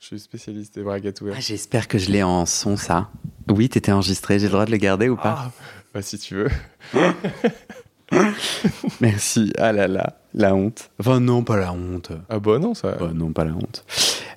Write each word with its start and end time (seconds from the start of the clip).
Je 0.00 0.06
suis 0.06 0.20
spécialiste 0.20 0.74
des 0.76 0.82
braguettes 0.82 1.18
Ah, 1.20 1.24
ouvertes. 1.24 1.40
J'espère 1.42 1.88
que 1.88 1.98
je 1.98 2.10
l'ai 2.10 2.22
en 2.22 2.46
son 2.46 2.76
ça. 2.76 3.10
Oui, 3.50 3.68
t'étais 3.68 3.90
enregistré, 3.92 4.38
j'ai 4.38 4.46
le 4.46 4.52
droit 4.52 4.64
de 4.64 4.70
le 4.70 4.76
garder 4.76 5.08
ou 5.08 5.16
pas 5.16 5.46
Ah, 5.46 5.50
bah 5.92 6.02
si 6.02 6.18
tu 6.18 6.34
veux. 6.36 6.48
Merci, 9.00 9.52
ah 9.58 9.72
là 9.72 9.88
là, 9.88 10.18
la 10.34 10.54
honte. 10.54 10.90
Enfin 11.00 11.20
non, 11.20 11.42
pas 11.42 11.56
la 11.56 11.72
honte. 11.72 12.12
Ah 12.28 12.38
bah 12.38 12.58
non, 12.58 12.74
ça. 12.74 12.96
Oh 13.00 13.08
non, 13.08 13.32
pas 13.32 13.44
la 13.44 13.52
honte. 13.54 13.84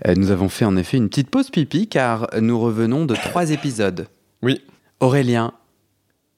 Euh, 0.08 0.16
nous 0.16 0.32
avons 0.32 0.50
fait 0.50 0.66
en 0.66 0.76
effet 0.78 0.98
une 0.98 1.10
petite 1.10 1.30
pause 1.30 1.50
pipi 1.52 1.88
car 1.88 2.28
nous 2.42 2.60
revenons 2.60 3.06
de 3.06 3.16
trois 3.16 3.52
épisodes. 3.52 4.08
Oui. 4.42 4.62
Aurélien, 5.00 5.54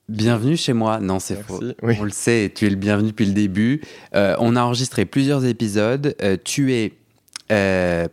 bienvenue 0.09 0.57
chez 0.57 0.73
moi. 0.73 0.99
Non, 0.99 1.19
c'est 1.19 1.41
faux. 1.41 1.61
oui. 1.81 1.95
On 1.99 2.03
le 2.03 2.11
sait, 2.11 2.51
tu 2.53 2.67
es 2.67 2.69
le 2.69 2.75
bienvenu 2.75 3.09
depuis 3.09 3.25
le 3.25 3.33
début. 3.33 3.81
Euh, 4.15 4.35
on 4.39 4.55
a 4.55 4.61
enregistré 4.61 5.05
plusieurs 5.05 5.45
épisodes. 5.45 6.13
Euh, 6.21 6.37
tu 6.43 6.73
es 6.73 6.93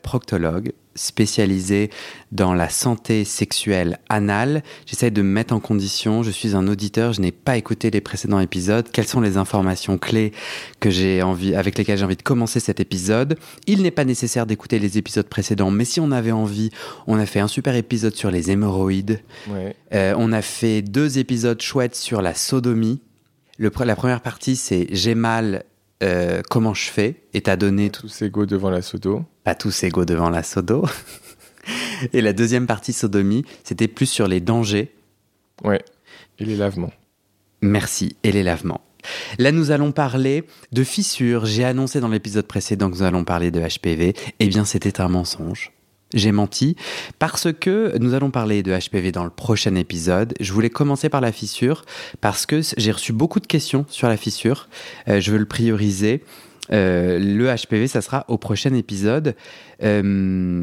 proctologue 0.03 0.73
spécialisé 0.95 1.91
dans 2.33 2.55
la 2.55 2.69
santé 2.69 3.25
sexuelle 3.25 3.99
anale. 4.09 4.63
J'essaie 4.87 5.11
de 5.11 5.23
me 5.23 5.29
mettre 5.29 5.55
en 5.55 5.61
condition. 5.61 6.23
Je 6.23 6.31
suis 6.31 6.55
un 6.55 6.67
auditeur. 6.69 7.13
Je 7.13 7.21
n'ai 7.21 7.33
pas 7.33 7.57
écouté 7.57 7.91
les 7.91 8.01
précédents 8.01 8.41
épisodes. 8.41 8.87
Quelles 8.93 9.07
sont 9.07 9.21
les 9.21 9.37
informations 9.37 9.99
clés 9.99 10.33
que 10.81 10.91
j'ai 10.91 11.23
envie, 11.23 11.55
avec 11.55 11.79
lesquelles 11.79 11.99
j'ai 11.99 12.05
envie 12.05 12.17
de 12.17 12.23
commencer 12.23 12.61
cet 12.61 12.81
épisode? 12.81 13.39
Il 13.67 13.83
n'est 13.83 13.91
pas 13.91 14.05
nécessaire 14.05 14.47
d'écouter 14.47 14.79
les 14.79 14.99
épisodes 14.99 15.29
précédents, 15.29 15.71
mais 15.71 15.85
si 15.85 16.01
on 16.01 16.11
avait 16.11 16.33
envie, 16.33 16.71
on 17.07 17.19
a 17.19 17.27
fait 17.27 17.41
un 17.41 17.49
super 17.49 17.75
épisode 17.75 18.15
sur 18.15 18.31
les 18.31 18.51
hémorroïdes. 18.51 19.21
Ouais. 19.49 19.75
Euh, 19.95 20.15
on 20.17 20.33
a 20.33 20.43
fait 20.43 20.83
deux 20.83 21.19
épisodes 21.19 21.61
chouettes 21.61 21.97
sur 21.97 22.23
la 22.23 22.35
sodomie. 22.35 23.01
Le 23.59 23.71
la 23.85 23.97
première 23.97 24.23
partie, 24.23 24.57
c'est 24.57 24.87
J'ai 24.91 25.15
mal, 25.15 25.65
euh, 26.03 26.41
comment 26.49 26.75
je 26.75 26.89
fais? 26.89 27.23
Et 27.35 27.43
t'as 27.43 27.57
donné 27.57 27.91
Tous 27.91 28.23
égaux 28.23 28.47
devant 28.47 28.71
la 28.71 28.83
sodo. 28.83 29.25
Pas 29.45 29.55
tous 29.55 29.83
égaux 29.85 30.05
devant 30.05 30.31
la 30.31 30.43
sodo. 30.43 30.87
Et 32.13 32.21
la 32.21 32.33
deuxième 32.33 32.67
partie, 32.67 32.93
sodomie, 32.93 33.45
c'était 33.65 33.89
plus 33.89 34.07
sur 34.07 34.29
les 34.29 34.41
dangers. 34.41 34.93
Ouais. 35.65 35.83
Et 36.39 36.45
les 36.45 36.57
lavements. 36.57 36.93
Merci. 37.61 38.17
Et 38.23 38.33
les 38.33 38.43
lavements. 38.43 38.81
Là, 39.39 39.53
nous 39.53 39.71
allons 39.71 39.93
parler 39.93 40.45
de 40.73 40.85
fissures. 40.85 41.47
J'ai 41.47 41.65
annoncé 41.65 42.01
dans 42.01 42.09
l'épisode 42.09 42.47
précédent 42.47 42.91
que 42.91 42.97
nous 42.97 43.03
allons 43.03 43.25
parler 43.25 43.51
de 43.51 43.61
HPV. 43.61 44.15
Eh 44.39 44.49
bien, 44.49 44.65
c'était 44.65 45.01
un 45.01 45.09
mensonge. 45.09 45.73
J'ai 46.13 46.33
menti 46.33 46.75
parce 47.21 47.53
que 47.53 47.97
nous 47.99 48.15
allons 48.15 48.33
parler 48.33 48.65
de 48.65 48.77
HPV 48.77 49.13
dans 49.13 49.23
le 49.23 49.31
prochain 49.31 49.77
épisode. 49.77 50.35
Je 50.41 50.53
voulais 50.53 50.71
commencer 50.71 51.09
par 51.09 51.21
la 51.21 51.31
fissure 51.31 51.85
parce 52.21 52.47
que 52.47 52.63
j'ai 52.77 52.91
reçu 52.91 53.13
beaucoup 53.13 53.39
de 53.39 53.47
questions 53.47 53.87
sur 53.89 54.09
la 54.09 54.17
fissure. 54.17 54.69
Euh, 55.09 55.21
je 55.21 55.31
veux 55.31 55.39
le 55.39 55.47
prioriser. 55.47 56.25
Euh, 56.73 57.19
le 57.19 57.47
HPV, 57.55 57.89
ça 57.89 58.03
sera 58.03 58.25
au 58.29 58.39
prochain 58.39 58.75
épisode. 58.75 59.35
Euh, 59.83 60.63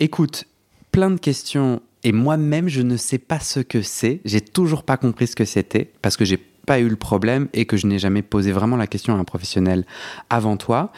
écoute, 0.00 0.46
plein 0.92 1.10
de 1.10 1.18
questions 1.18 1.82
et 2.04 2.12
moi-même, 2.12 2.68
je 2.68 2.82
ne 2.82 2.96
sais 2.96 3.18
pas 3.18 3.40
ce 3.40 3.60
que 3.60 3.82
c'est. 3.82 4.20
J'ai 4.24 4.40
toujours 4.40 4.82
pas 4.82 4.96
compris 4.96 5.26
ce 5.26 5.36
que 5.36 5.44
c'était 5.44 5.90
parce 6.02 6.16
que 6.16 6.24
j'ai 6.24 6.38
pas 6.64 6.80
eu 6.80 6.88
le 6.88 6.96
problème 6.96 7.48
et 7.52 7.66
que 7.66 7.76
je 7.76 7.86
n'ai 7.86 7.98
jamais 7.98 8.22
posé 8.22 8.52
vraiment 8.52 8.76
la 8.76 8.86
question 8.86 9.14
à 9.14 9.18
un 9.18 9.24
professionnel 9.24 9.84
avant 10.30 10.56
toi. 10.56 10.92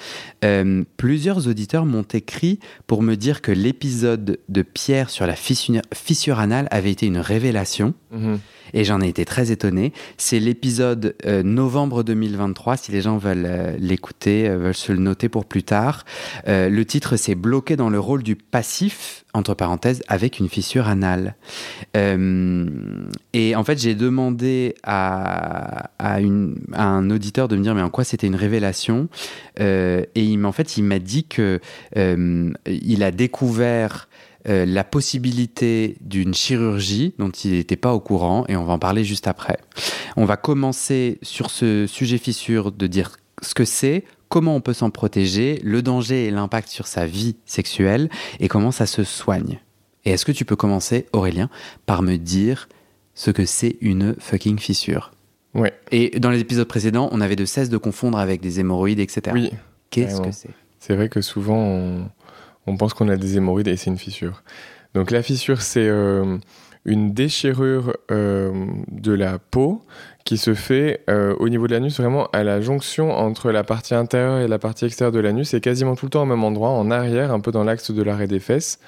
Euh, 0.45 0.85
plusieurs 0.97 1.49
auditeurs 1.49 1.87
m'ont 1.87 2.07
écrit 2.13 2.61
pour 2.87 3.03
me 3.03 3.17
dire 3.17 3.43
que 3.43 3.53
l'épisode 3.53 4.39
de 4.49 4.63
Pierre 4.63 5.11
sur 5.11 5.27
la 5.27 5.35
fissure, 5.35 6.39
anale 6.39 6.69
avait 6.71 6.93
été 6.93 7.07
une 7.07 7.19
révélation 7.19 7.95
Mhm. 8.13 8.39
Et 8.77 8.85
j'en 8.85 9.01
ai 9.01 9.09
été 9.09 9.25
très 9.25 9.51
étonné. 9.51 9.95
C'est 10.19 10.39
l'épisode 10.39 11.17
euh, 11.25 11.43
novembre 11.43 12.03
2023, 12.03 12.77
si 12.77 12.93
les 12.93 13.01
gens 13.01 13.17
veulent 13.17 13.47
euh, 13.47 13.75
l'écouter, 13.79 14.49
euh, 14.49 14.59
veulent 14.59 14.75
se 14.75 14.93
le 14.93 14.99
noter 14.99 15.31
pour 15.31 15.47
plus 15.47 15.63
tard. 15.63 16.05
Le 16.47 16.83
titre 16.85 17.17
c'est 17.17 17.35
Bloqué 17.35 17.77
dans 17.77 17.89
le 17.89 17.99
rôle 17.99 18.23
du 18.23 18.37
passif, 18.37 19.25
entre 19.33 19.55
parenthèses, 19.55 20.03
avec 20.09 20.39
une 20.39 20.51
fissure 20.51 20.89
anale. 20.89 21.37
Et 21.95 23.57
en 23.57 23.65
fait, 23.65 23.79
j'ai 23.79 23.95
demandé 23.95 24.75
à, 24.83 25.89
un 25.99 27.11
auditeur 27.11 27.49
de 27.49 27.57
me 27.57 27.63
dire 27.63 27.75
mais 27.75 27.83
en 27.83 27.89
quoi 27.89 28.05
c'était 28.05 28.27
une 28.27 28.37
révélation? 28.37 29.09
Et 29.59 30.39
en 30.43 30.53
fait, 30.53 30.77
il 30.77 30.85
m'a 30.85 30.99
dit 30.99 31.25
que 31.25 31.61
il 31.97 33.03
a 33.03 33.11
découvert 33.11 34.09
euh, 34.49 34.65
la 34.65 34.85
possibilité 34.85 35.97
d'une 36.01 36.35
chirurgie 36.35 37.15
dont 37.19 37.31
il 37.31 37.53
n'était 37.53 37.77
pas 37.77 37.93
au 37.93 38.01
courant 38.01 38.45
et 38.49 38.57
on 38.57 38.65
va 38.65 38.75
en 38.75 38.79
parler 38.79 39.05
juste 39.05 39.27
après. 39.27 39.59
On 40.17 40.25
va 40.25 40.37
commencer 40.37 41.19
sur 41.23 41.51
ce 41.51 41.87
sujet 41.87 42.19
fissure 42.19 42.71
de 42.73 42.87
dire 42.87 43.17
ce 43.43 43.55
que 43.55 43.65
c'est, 43.65 44.05
comment 44.29 44.55
on 44.55 44.61
peut 44.61 44.73
s'en 44.73 44.91
protéger, 44.91 45.61
le 45.65 45.83
danger 45.83 46.27
et 46.27 46.31
l'impact 46.31 46.69
sur 46.69 46.87
sa 46.87 47.07
vie 47.07 47.37
sexuelle 47.45 48.09
et 48.41 48.49
comment 48.49 48.71
ça 48.71 48.87
se 48.87 49.05
soigne. 49.05 49.61
Et 50.05 50.11
est-ce 50.11 50.25
que 50.25 50.33
tu 50.33 50.45
peux 50.45 50.57
commencer, 50.57 51.07
Aurélien, 51.13 51.51
par 51.85 52.03
me 52.03 52.17
dire 52.17 52.69
ce 53.15 53.33
que 53.33 53.45
c'est 53.45 53.77
une 53.81 54.15
fucking 54.19 54.59
fissure? 54.59 55.11
Ouais. 55.55 55.73
Et 55.91 56.21
dans 56.21 56.31
les 56.31 56.41
épisodes 56.41 56.69
précédents, 56.69 57.09
on 57.13 57.21
avait 57.21 57.35
de 57.35 57.45
cesse 57.45 57.71
de 57.71 57.79
confondre 57.79 58.19
avec 58.19 58.41
des 58.41 58.61
hémorroïdes, 58.61 59.01
etc. 59.01 59.23
Oui. 59.33 59.51
Qu'est-ce 59.91 60.21
que 60.21 60.31
c'est? 60.31 60.51
C'est 60.79 60.95
vrai 60.95 61.09
que 61.09 61.21
souvent, 61.21 61.59
on, 61.59 62.09
on 62.67 62.77
pense 62.77 62.95
qu'on 62.95 63.09
a 63.09 63.17
des 63.17 63.37
hémorroïdes 63.37 63.69
et 63.69 63.77
c'est 63.77 63.91
une 63.91 63.99
fissure. 63.99 64.43
Donc 64.95 65.11
la 65.11 65.23
fissure, 65.23 65.61
c'est 65.63 65.87
euh, 65.89 66.39
une 66.85 67.13
déchirure 67.13 67.97
euh, 68.11 68.53
de 68.91 69.13
la 69.13 69.39
peau 69.39 69.83
qui 70.25 70.39
se 70.39 70.55
fait 70.55 71.03
euh, 71.11 71.35
au 71.39 71.49
niveau 71.49 71.67
de 71.69 71.73
l'anus, 71.73 71.99
vraiment 72.01 72.29
à 72.33 72.43
la 72.43 72.61
jonction 72.61 73.13
entre 73.13 73.51
la 73.53 73.63
partie 73.63 73.95
intérieure 73.95 74.39
et 74.39 74.49
la 74.49 74.59
partie 74.59 74.85
extérieure 74.87 75.13
de 75.13 75.21
l'anus. 75.21 75.51
C'est 75.51 75.61
quasiment 75.61 75.95
tout 75.97 76.07
le 76.07 76.11
temps 76.11 76.23
au 76.23 76.27
même 76.27 76.43
endroit, 76.45 76.71
en 76.71 76.91
arrière, 76.91 77.33
un 77.33 77.41
peu 77.41 77.53
dans 77.53 77.63
l'axe 77.65 77.91
de 77.91 78.03
l'arrêt 78.03 78.27
des 78.27 78.41
fesses, 78.41 78.81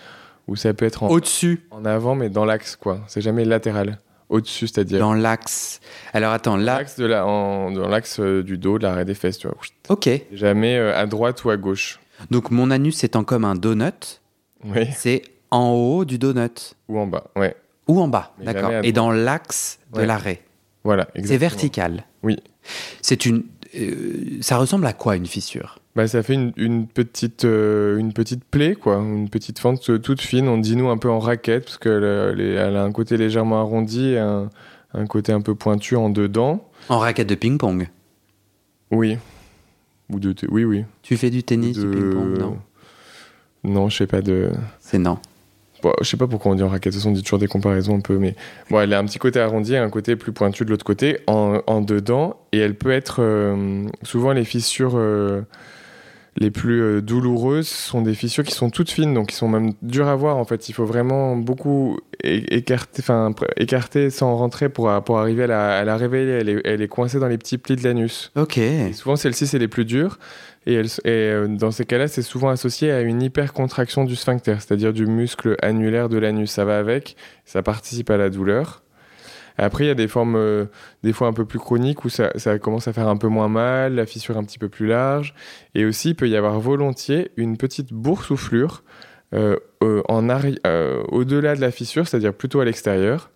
ou 0.48 0.56
ça 0.56 0.72
peut 0.74 0.86
être 0.86 1.02
en, 1.02 1.08
Au-dessus, 1.08 1.66
en 1.70 1.84
avant, 1.84 2.14
mais 2.14 2.28
dans 2.30 2.44
l'axe, 2.44 2.74
quoi. 2.74 3.00
C'est 3.06 3.20
jamais 3.20 3.44
latéral. 3.44 3.98
Au-dessus, 4.30 4.66
c'est-à-dire. 4.66 4.98
dans 4.98 5.14
l'axe. 5.14 5.80
Alors 6.12 6.32
attends, 6.32 6.56
là, 6.56 6.78
L'axe 6.78 6.96
de 6.98 7.06
la, 7.06 7.26
en- 7.26 7.70
dans 7.70 7.88
l'axe 7.88 8.18
du 8.20 8.58
dos, 8.58 8.78
de 8.78 8.82
l'arrêt 8.82 9.04
des 9.04 9.14
fesses, 9.14 9.38
tu 9.38 9.46
vois. 9.46 9.56
ok. 9.88 10.08
Jamais 10.32 10.78
à 10.78 11.06
droite 11.06 11.44
ou 11.44 11.50
à 11.50 11.56
gauche. 11.56 11.98
Donc 12.30 12.50
mon 12.50 12.70
anus 12.70 13.04
étant 13.04 13.24
comme 13.24 13.44
un 13.44 13.54
donut, 13.54 14.20
Oui. 14.64 14.86
c'est 14.96 15.22
en 15.50 15.70
haut 15.70 16.04
du 16.04 16.18
donut 16.18 16.74
Ou 16.88 16.98
en 16.98 17.06
bas, 17.06 17.24
ouais. 17.36 17.54
ou 17.86 18.00
en 18.00 18.08
bas, 18.08 18.34
d'accord. 18.42 18.70
Et 18.82 18.92
dans 18.92 19.10
l'axe 19.10 19.78
de 19.94 20.02
l'arrêt, 20.02 20.42
Voilà, 20.84 21.08
c'est 21.24 21.36
vertical. 21.38 22.04
Oui. 22.22 22.36
C'est 23.02 23.24
une. 23.26 23.44
euh, 23.76 24.38
ça 24.40 24.58
ressemble 24.58 24.86
à 24.86 24.92
quoi 24.92 25.16
une 25.16 25.26
fissure? 25.26 25.78
Bah, 25.96 26.06
ça 26.06 26.22
fait 26.22 26.34
une, 26.34 26.52
une 26.56 26.86
petite, 26.86 27.44
euh, 27.44 27.96
une 27.98 28.12
petite 28.12 28.44
plaie, 28.44 28.74
quoi. 28.76 28.96
Une 28.98 29.28
petite 29.28 29.58
fente 29.58 30.00
toute 30.02 30.20
fine. 30.20 30.46
On 30.48 30.58
dit, 30.58 30.76
nous, 30.76 30.88
un 30.90 30.96
peu 30.98 31.10
en 31.10 31.18
raquette, 31.18 31.64
parce 31.64 31.78
qu'elle 31.78 32.04
a, 32.04 32.82
un 32.84 32.92
côté 32.92 33.16
légèrement 33.16 33.60
arrondi 33.60 34.10
et 34.10 34.18
un, 34.18 34.48
un 34.94 35.06
côté 35.06 35.32
un 35.32 35.40
peu 35.40 35.54
pointu 35.56 35.96
en 35.96 36.08
dedans. 36.10 36.68
En 36.88 36.98
raquette 36.98 37.28
de 37.28 37.34
ping-pong? 37.34 37.88
Oui. 38.92 39.18
Ou 40.12 40.18
de... 40.20 40.34
Oui, 40.50 40.64
oui. 40.64 40.84
Tu 41.02 41.16
fais 41.16 41.30
du 41.30 41.42
tennis, 41.42 41.76
De- 41.76 41.82
du 41.82 41.90
ping-pong 41.90 42.38
Non? 42.38 42.58
Non, 43.64 43.88
je 43.88 43.96
sais 43.98 44.06
pas 44.06 44.22
de... 44.22 44.50
C'est 44.80 44.98
non. 44.98 45.18
Bon, 45.82 45.92
je 46.00 46.04
sais 46.08 46.16
pas 46.16 46.26
pourquoi 46.26 46.52
on 46.52 46.54
dit 46.56 46.62
en 46.62 46.68
raquette, 46.68 46.92
de 46.92 46.96
toute 46.96 47.02
façon, 47.02 47.10
on 47.10 47.12
dit 47.14 47.22
toujours 47.22 47.38
des 47.38 47.46
comparaisons 47.46 47.96
un 47.96 48.00
peu, 48.00 48.18
mais 48.18 48.34
bon, 48.70 48.80
elle 48.80 48.92
a 48.94 48.98
un 48.98 49.04
petit 49.04 49.18
côté 49.20 49.38
arrondi 49.38 49.74
et 49.74 49.78
un 49.78 49.90
côté 49.90 50.16
plus 50.16 50.32
pointu 50.32 50.64
de 50.64 50.70
l'autre 50.70 50.84
côté, 50.84 51.20
en, 51.28 51.60
en 51.68 51.80
dedans, 51.80 52.36
et 52.50 52.58
elle 52.58 52.74
peut 52.74 52.90
être 52.90 53.18
euh, 53.20 53.86
souvent 54.02 54.32
les 54.32 54.44
fissures 54.44 54.94
euh, 54.96 55.42
les 56.36 56.50
plus 56.50 56.80
euh, 56.80 57.02
douloureuses 57.02 57.68
sont 57.68 58.02
des 58.02 58.14
fissures 58.14 58.44
qui 58.44 58.54
sont 58.54 58.70
toutes 58.70 58.90
fines, 58.90 59.14
donc 59.14 59.28
qui 59.28 59.36
sont 59.36 59.48
même 59.48 59.72
dures 59.82 60.08
à 60.08 60.14
voir 60.16 60.36
en 60.36 60.44
fait. 60.44 60.68
Il 60.68 60.72
faut 60.72 60.84
vraiment 60.84 61.36
beaucoup 61.36 61.98
écarter, 62.22 63.02
enfin 63.02 63.34
écarter 63.56 64.10
sans 64.10 64.36
rentrer 64.36 64.68
pour, 64.68 64.90
pour 65.04 65.18
arriver 65.18 65.44
à 65.44 65.46
la, 65.46 65.78
à 65.78 65.84
la 65.84 65.96
révéler. 65.96 66.32
Elle 66.32 66.48
est, 66.48 66.60
elle 66.64 66.82
est 66.82 66.88
coincée 66.88 67.18
dans 67.18 67.28
les 67.28 67.38
petits 67.38 67.58
plis 67.58 67.76
de 67.76 67.82
l'anus. 67.82 68.30
Ok. 68.36 68.58
Et 68.58 68.92
souvent, 68.92 69.16
celle-ci, 69.16 69.46
c'est 69.46 69.58
les 69.58 69.68
plus 69.68 69.84
dures. 69.84 70.18
Et, 70.66 70.74
et, 70.74 70.82
euh, 71.06 71.48
dans 71.48 71.70
ces 71.70 71.84
cas-là, 71.84 72.08
c'est 72.08 72.22
souvent 72.22 72.50
associé 72.50 72.92
à 72.92 73.00
une 73.00 73.22
hypercontraction 73.22 74.04
du 74.04 74.16
sphincter, 74.16 74.56
c'est-à-dire 74.58 74.92
du 74.92 75.06
muscle 75.06 75.56
annulaire 75.62 76.08
de 76.08 76.18
l'anus. 76.18 76.50
Ça 76.50 76.64
va 76.64 76.78
avec, 76.78 77.16
ça 77.44 77.62
participe 77.62 78.10
à 78.10 78.16
la 78.16 78.30
douleur. 78.30 78.82
Après, 79.58 79.84
il 79.84 79.86
y 79.88 79.90
a 79.90 79.94
des 79.94 80.08
formes, 80.08 80.36
euh, 80.36 80.66
des 81.02 81.12
fois 81.12 81.26
un 81.26 81.32
peu 81.32 81.44
plus 81.44 81.58
chroniques 81.58 82.04
où 82.04 82.08
ça, 82.08 82.30
commence 82.60 82.86
à 82.88 82.92
faire 82.92 83.08
un 83.08 83.16
peu 83.16 83.26
moins 83.28 83.48
mal, 83.48 83.96
la 83.96 84.06
fissure 84.06 84.38
un 84.38 84.44
petit 84.44 84.58
peu 84.58 84.68
plus 84.68 84.86
large. 84.86 85.34
Et 85.74 85.84
aussi, 85.84 86.10
il 86.10 86.14
peut 86.14 86.28
y 86.28 86.36
avoir 86.36 86.60
volontiers 86.60 87.32
une 87.36 87.56
petite 87.56 87.92
boursouflure 87.92 88.84
euh, 89.34 89.56
euh, 89.82 90.02
au-delà 91.08 91.56
de 91.56 91.60
la 91.60 91.70
fissure, 91.70 92.06
c'est-à-dire 92.06 92.32
plutôt 92.32 92.60
à 92.60 92.64
l'extérieur. 92.64 93.30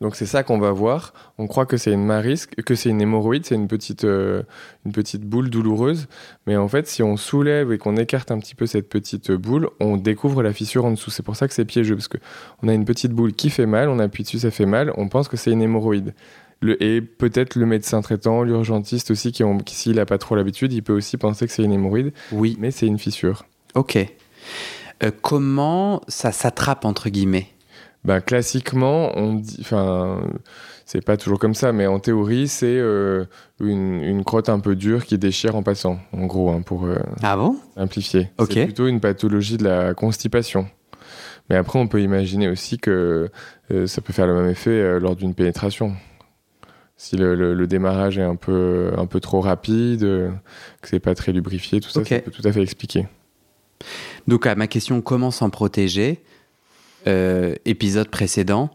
Donc 0.00 0.14
c'est 0.14 0.26
ça 0.26 0.42
qu'on 0.42 0.58
va 0.58 0.70
voir. 0.70 1.12
On 1.38 1.46
croit 1.46 1.66
que 1.66 1.76
c'est 1.76 1.92
une 1.92 2.04
marisque, 2.04 2.54
que 2.62 2.74
c'est 2.74 2.88
une 2.88 3.00
hémorroïde, 3.00 3.44
c'est 3.44 3.56
une 3.56 3.66
petite, 3.66 4.04
euh, 4.04 4.42
une 4.86 4.92
petite 4.92 5.22
boule 5.22 5.50
douloureuse. 5.50 6.06
Mais 6.46 6.56
en 6.56 6.68
fait, 6.68 6.86
si 6.86 7.02
on 7.02 7.16
soulève 7.16 7.72
et 7.72 7.78
qu'on 7.78 7.96
écarte 7.96 8.30
un 8.30 8.38
petit 8.38 8.54
peu 8.54 8.66
cette 8.66 8.88
petite 8.88 9.32
boule, 9.32 9.70
on 9.80 9.96
découvre 9.96 10.42
la 10.42 10.52
fissure 10.52 10.84
en 10.84 10.92
dessous. 10.92 11.10
C'est 11.10 11.24
pour 11.24 11.36
ça 11.36 11.48
que 11.48 11.54
c'est 11.54 11.64
piégeux, 11.64 11.96
parce 11.96 12.08
que 12.08 12.18
on 12.62 12.68
a 12.68 12.74
une 12.74 12.84
petite 12.84 13.12
boule 13.12 13.32
qui 13.32 13.50
fait 13.50 13.66
mal, 13.66 13.88
on 13.88 13.98
appuie 13.98 14.22
dessus, 14.22 14.38
ça 14.38 14.50
fait 14.50 14.66
mal. 14.66 14.92
On 14.96 15.08
pense 15.08 15.28
que 15.28 15.36
c'est 15.36 15.50
une 15.50 15.62
hémorroïde. 15.62 16.14
Le, 16.60 16.80
et 16.82 17.00
peut-être 17.00 17.54
le 17.54 17.66
médecin 17.66 18.00
traitant, 18.00 18.42
l'urgentiste 18.42 19.10
aussi, 19.10 19.32
qui, 19.32 19.44
qui 19.64 19.74
s'il 19.74 19.96
n'a 19.96 20.06
pas 20.06 20.18
trop 20.18 20.34
l'habitude, 20.34 20.72
il 20.72 20.82
peut 20.82 20.92
aussi 20.92 21.16
penser 21.16 21.46
que 21.46 21.52
c'est 21.52 21.62
une 21.62 21.72
hémorroïde. 21.72 22.12
Oui. 22.32 22.56
Mais 22.60 22.70
c'est 22.70 22.86
une 22.86 22.98
fissure. 22.98 23.46
Ok. 23.74 23.96
Euh, 25.04 25.10
comment 25.22 26.02
ça 26.08 26.32
s'attrape 26.32 26.84
entre 26.84 27.10
guillemets? 27.10 27.48
Ben, 28.04 28.20
classiquement, 28.20 29.10
on 29.16 29.34
dit, 29.34 29.58
enfin, 29.60 30.20
c'est 30.86 31.04
pas 31.04 31.16
toujours 31.16 31.38
comme 31.38 31.54
ça, 31.54 31.72
mais 31.72 31.86
en 31.86 31.98
théorie, 31.98 32.48
c'est 32.48 32.78
euh, 32.78 33.24
une, 33.60 34.02
une, 34.02 34.24
crotte 34.24 34.48
un 34.48 34.60
peu 34.60 34.76
dure 34.76 35.04
qui 35.04 35.18
déchire 35.18 35.56
en 35.56 35.62
passant, 35.62 35.98
en 36.12 36.26
gros, 36.26 36.50
hein, 36.50 36.62
pour 36.62 36.86
euh, 36.86 36.96
ah 37.22 37.36
bon? 37.36 37.56
simplifier. 37.76 38.30
C'est 38.38 38.64
plutôt 38.64 38.86
une 38.86 39.00
pathologie 39.00 39.56
de 39.56 39.64
la 39.64 39.94
constipation. 39.94 40.68
Mais 41.50 41.56
après, 41.56 41.78
on 41.78 41.88
peut 41.88 42.00
imaginer 42.00 42.48
aussi 42.48 42.78
que 42.78 43.30
euh, 43.70 43.86
ça 43.86 44.00
peut 44.00 44.12
faire 44.12 44.26
le 44.26 44.34
même 44.34 44.50
effet 44.50 44.70
euh, 44.70 44.98
lors 45.00 45.16
d'une 45.16 45.34
pénétration. 45.34 45.94
Si 46.96 47.16
le, 47.16 47.34
le, 47.34 47.54
le, 47.54 47.66
démarrage 47.66 48.18
est 48.18 48.22
un 48.22 48.36
peu, 48.36 48.92
un 48.96 49.06
peu 49.06 49.20
trop 49.20 49.40
rapide, 49.40 50.00
que 50.00 50.88
c'est 50.88 50.98
pas 50.98 51.14
très 51.14 51.32
lubrifié, 51.32 51.80
tout 51.80 51.90
ça, 51.90 52.04
ça 52.04 52.20
peut 52.20 52.30
tout 52.30 52.46
à 52.46 52.52
fait 52.52 52.62
expliquer. 52.62 53.06
Donc 54.26 54.46
à 54.46 54.54
ma 54.56 54.66
question 54.66 55.00
comment 55.00 55.30
s'en 55.30 55.50
protéger? 55.50 56.22
Euh, 57.06 57.54
épisode 57.64 58.08
précédent 58.08 58.70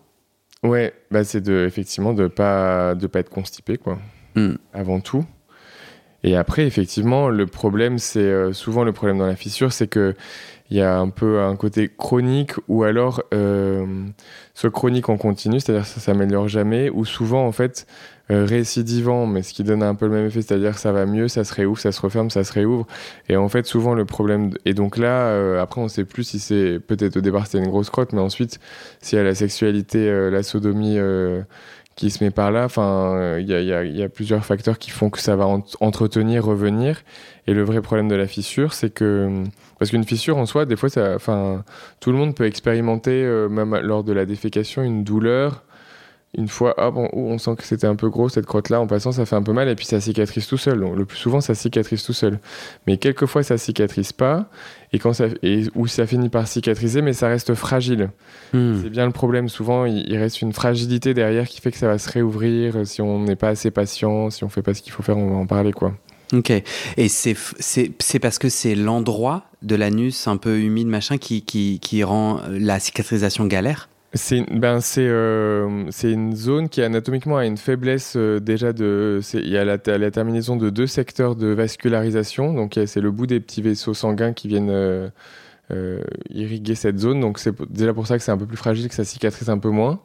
Ouais, 0.63 0.93
bah 1.11 1.25
c'est 1.25 1.41
de 1.41 1.65
effectivement 1.67 2.13
de 2.13 2.27
pas 2.27 2.95
de 2.95 3.07
pas 3.07 3.19
être 3.19 3.29
constipé 3.29 3.77
quoi. 3.77 3.99
Hmm. 4.35 4.55
Avant 4.73 5.01
tout. 5.01 5.25
Et 6.23 6.37
après 6.37 6.65
effectivement 6.65 7.27
le 7.29 7.45
problème 7.47 7.97
c'est 7.99 8.19
euh, 8.19 8.53
souvent 8.53 8.85
le 8.85 8.93
problème 8.93 9.17
dans 9.17 9.27
la 9.27 9.35
fissure 9.35 9.73
c'est 9.73 9.87
que 9.87 10.15
il 10.69 10.77
y 10.77 10.81
a 10.81 10.97
un 10.97 11.09
peu 11.09 11.41
un 11.41 11.55
côté 11.55 11.89
chronique 11.95 12.53
ou 12.67 12.83
alors 12.83 13.23
euh, 13.33 13.85
soit 14.53 14.71
chronique 14.71 15.09
en 15.09 15.17
continu, 15.17 15.59
c'est-à-dire 15.59 15.85
ça 15.85 15.99
s'améliore 15.99 16.47
jamais 16.47 16.89
ou 16.89 17.05
souvent 17.05 17.45
en 17.45 17.51
fait 17.51 17.85
euh, 18.31 18.45
récidivant 18.45 19.25
mais 19.27 19.43
ce 19.43 19.53
qui 19.53 19.63
donne 19.63 19.83
un 19.83 19.95
peu 19.95 20.07
le 20.07 20.13
même 20.13 20.27
effet, 20.27 20.41
c'est-à-dire 20.41 20.77
ça 20.77 20.91
va 20.91 21.05
mieux, 21.05 21.27
ça 21.27 21.43
se 21.43 21.53
réouvre, 21.53 21.79
ça 21.79 21.91
se 21.91 22.01
referme, 22.01 22.29
ça 22.29 22.43
se 22.43 22.53
réouvre. 22.53 22.87
Et 23.29 23.35
en 23.35 23.49
fait 23.49 23.65
souvent 23.65 23.93
le 23.93 24.05
problème 24.05 24.51
et 24.65 24.73
donc 24.73 24.97
là 24.97 25.27
euh, 25.27 25.61
après 25.61 25.81
on 25.81 25.89
sait 25.89 26.05
plus 26.05 26.23
si 26.23 26.39
c'est 26.39 26.79
peut-être 26.79 27.17
au 27.17 27.21
départ 27.21 27.45
c'était 27.45 27.63
une 27.63 27.69
grosse 27.69 27.89
crotte 27.89 28.13
mais 28.13 28.21
ensuite 28.21 28.59
s'il 29.01 29.17
y 29.17 29.21
a 29.21 29.25
la 29.25 29.35
sexualité, 29.35 30.09
euh, 30.09 30.29
la 30.31 30.41
sodomie 30.41 30.97
qui 31.95 32.09
se 32.09 32.23
met 32.23 32.31
par 32.31 32.51
là, 32.51 32.65
enfin, 32.65 33.37
il 33.39 33.47
y, 33.47 34.03
a, 34.03 34.09
plusieurs 34.09 34.45
facteurs 34.45 34.79
qui 34.79 34.89
font 34.89 35.09
que 35.09 35.19
ça 35.19 35.35
va 35.35 35.45
ent- 35.45 35.63
entretenir, 35.79 36.43
revenir. 36.43 37.03
Et 37.45 37.53
le 37.53 37.63
vrai 37.63 37.81
problème 37.81 38.07
de 38.07 38.15
la 38.15 38.27
fissure, 38.27 38.73
c'est 38.73 38.89
que 38.89 39.43
parce 39.77 39.91
qu'une 39.91 40.03
fissure 40.03 40.37
en 40.37 40.45
soi, 40.45 40.65
des 40.65 40.75
fois, 40.75 40.89
ça, 40.89 41.13
enfin, 41.15 41.63
tout 41.99 42.11
le 42.11 42.17
monde 42.17 42.35
peut 42.35 42.45
expérimenter, 42.45 43.23
euh, 43.23 43.49
même 43.49 43.75
lors 43.77 44.03
de 44.03 44.13
la 44.13 44.25
défécation, 44.25 44.81
une 44.81 45.03
douleur. 45.03 45.63
Une 46.35 46.47
fois, 46.47 46.73
hop, 46.77 46.95
on, 46.97 47.09
oh, 47.13 47.31
on 47.31 47.37
sent 47.37 47.55
que 47.57 47.63
c'était 47.63 47.85
un 47.85 47.95
peu 47.95 48.09
gros 48.09 48.27
cette 48.27 48.45
crotte-là. 48.45 48.81
En 48.81 48.87
passant, 48.87 49.11
ça 49.11 49.25
fait 49.25 49.35
un 49.35 49.43
peu 49.43 49.53
mal 49.53 49.69
et 49.69 49.75
puis 49.75 49.85
ça 49.85 50.01
cicatrise 50.01 50.47
tout 50.47 50.57
seul. 50.57 50.79
Donc, 50.79 50.97
le 50.97 51.05
plus 51.05 51.17
souvent, 51.17 51.41
ça 51.41 51.53
cicatrise 51.53 52.03
tout 52.03 52.13
seul. 52.13 52.39
Mais 52.87 52.97
quelquefois, 52.97 53.43
ça 53.43 53.57
cicatrise 53.57 54.13
pas 54.13 54.49
et 54.93 54.99
quand 54.99 55.13
ça 55.13 55.25
et 55.43 55.65
ou 55.75 55.87
ça 55.87 56.07
finit 56.07 56.29
par 56.29 56.47
cicatriser, 56.47 57.01
mais 57.01 57.13
ça 57.13 57.27
reste 57.27 57.53
fragile. 57.53 58.09
Hmm. 58.53 58.79
C'est 58.81 58.89
bien 58.89 59.05
le 59.05 59.11
problème. 59.11 59.47
Souvent, 59.47 59.85
il, 59.85 60.07
il 60.07 60.17
reste 60.17 60.41
une 60.41 60.53
fragilité 60.53 61.13
derrière 61.13 61.47
qui 61.47 61.61
fait 61.61 61.71
que 61.71 61.77
ça 61.77 61.87
va 61.87 61.97
se 61.97 62.09
réouvrir 62.11 62.77
euh, 62.77 62.85
si 62.85 63.01
on 63.01 63.19
n'est 63.19 63.35
pas 63.35 63.49
assez 63.49 63.69
patient, 63.69 64.29
si 64.29 64.43
on 64.43 64.49
fait 64.49 64.63
pas 64.63 64.73
ce 64.73 64.81
qu'il 64.81 64.91
faut 64.91 65.03
faire, 65.03 65.17
on 65.17 65.29
va 65.29 65.35
en 65.35 65.47
parler 65.47 65.71
quoi. 65.71 65.93
Ok. 66.33 66.51
Et 66.97 67.09
c'est 67.09 68.19
parce 68.19 68.39
que 68.39 68.49
c'est 68.49 68.75
l'endroit 68.75 69.45
de 69.61 69.75
l'anus 69.75 70.27
un 70.27 70.37
peu 70.37 70.59
humide 70.59 70.87
machin 70.87 71.17
qui 71.17 71.43
qui 71.43 71.79
qui 71.79 72.03
rend 72.03 72.41
la 72.49 72.79
cicatrisation 72.79 73.45
galère? 73.45 73.89
C'est 74.15 74.45
ben 74.51 74.79
euh, 74.97 75.85
c'est 75.89 76.11
une 76.11 76.35
zone 76.35 76.69
qui 76.69 76.83
anatomiquement 76.83 77.37
a 77.37 77.45
une 77.45 77.57
faiblesse 77.57 78.13
euh, 78.15 78.39
déjà 78.39 78.71
de 78.71 79.21
il 79.33 79.49
y 79.49 79.57
a 79.57 79.65
la, 79.65 79.77
terminaison 79.79 80.55
de 80.55 80.69
deux 80.69 80.85
secteurs 80.85 81.35
de 81.35 81.47
vascularisation. 81.47 82.53
Donc 82.53 82.79
c'est 82.85 83.01
le 83.01 83.09
bout 83.09 83.25
des 83.25 83.39
petits 83.39 83.63
vaisseaux 83.63 83.95
sanguins 83.95 84.33
qui 84.33 84.47
viennent 84.47 84.69
euh, 84.69 85.09
irriguer 86.29 86.75
cette 86.75 86.99
zone. 86.99 87.21
Donc 87.21 87.39
c'est 87.39 87.59
déjà 87.71 87.93
pour 87.93 88.05
ça 88.05 88.17
que 88.17 88.23
c'est 88.23 88.31
un 88.31 88.37
peu 88.37 88.45
plus 88.45 88.57
fragile 88.57 88.87
que 88.87 88.93
ça 88.93 89.03
cicatrise 89.03 89.49
un 89.49 89.57
peu 89.57 89.69
moins. 89.69 89.99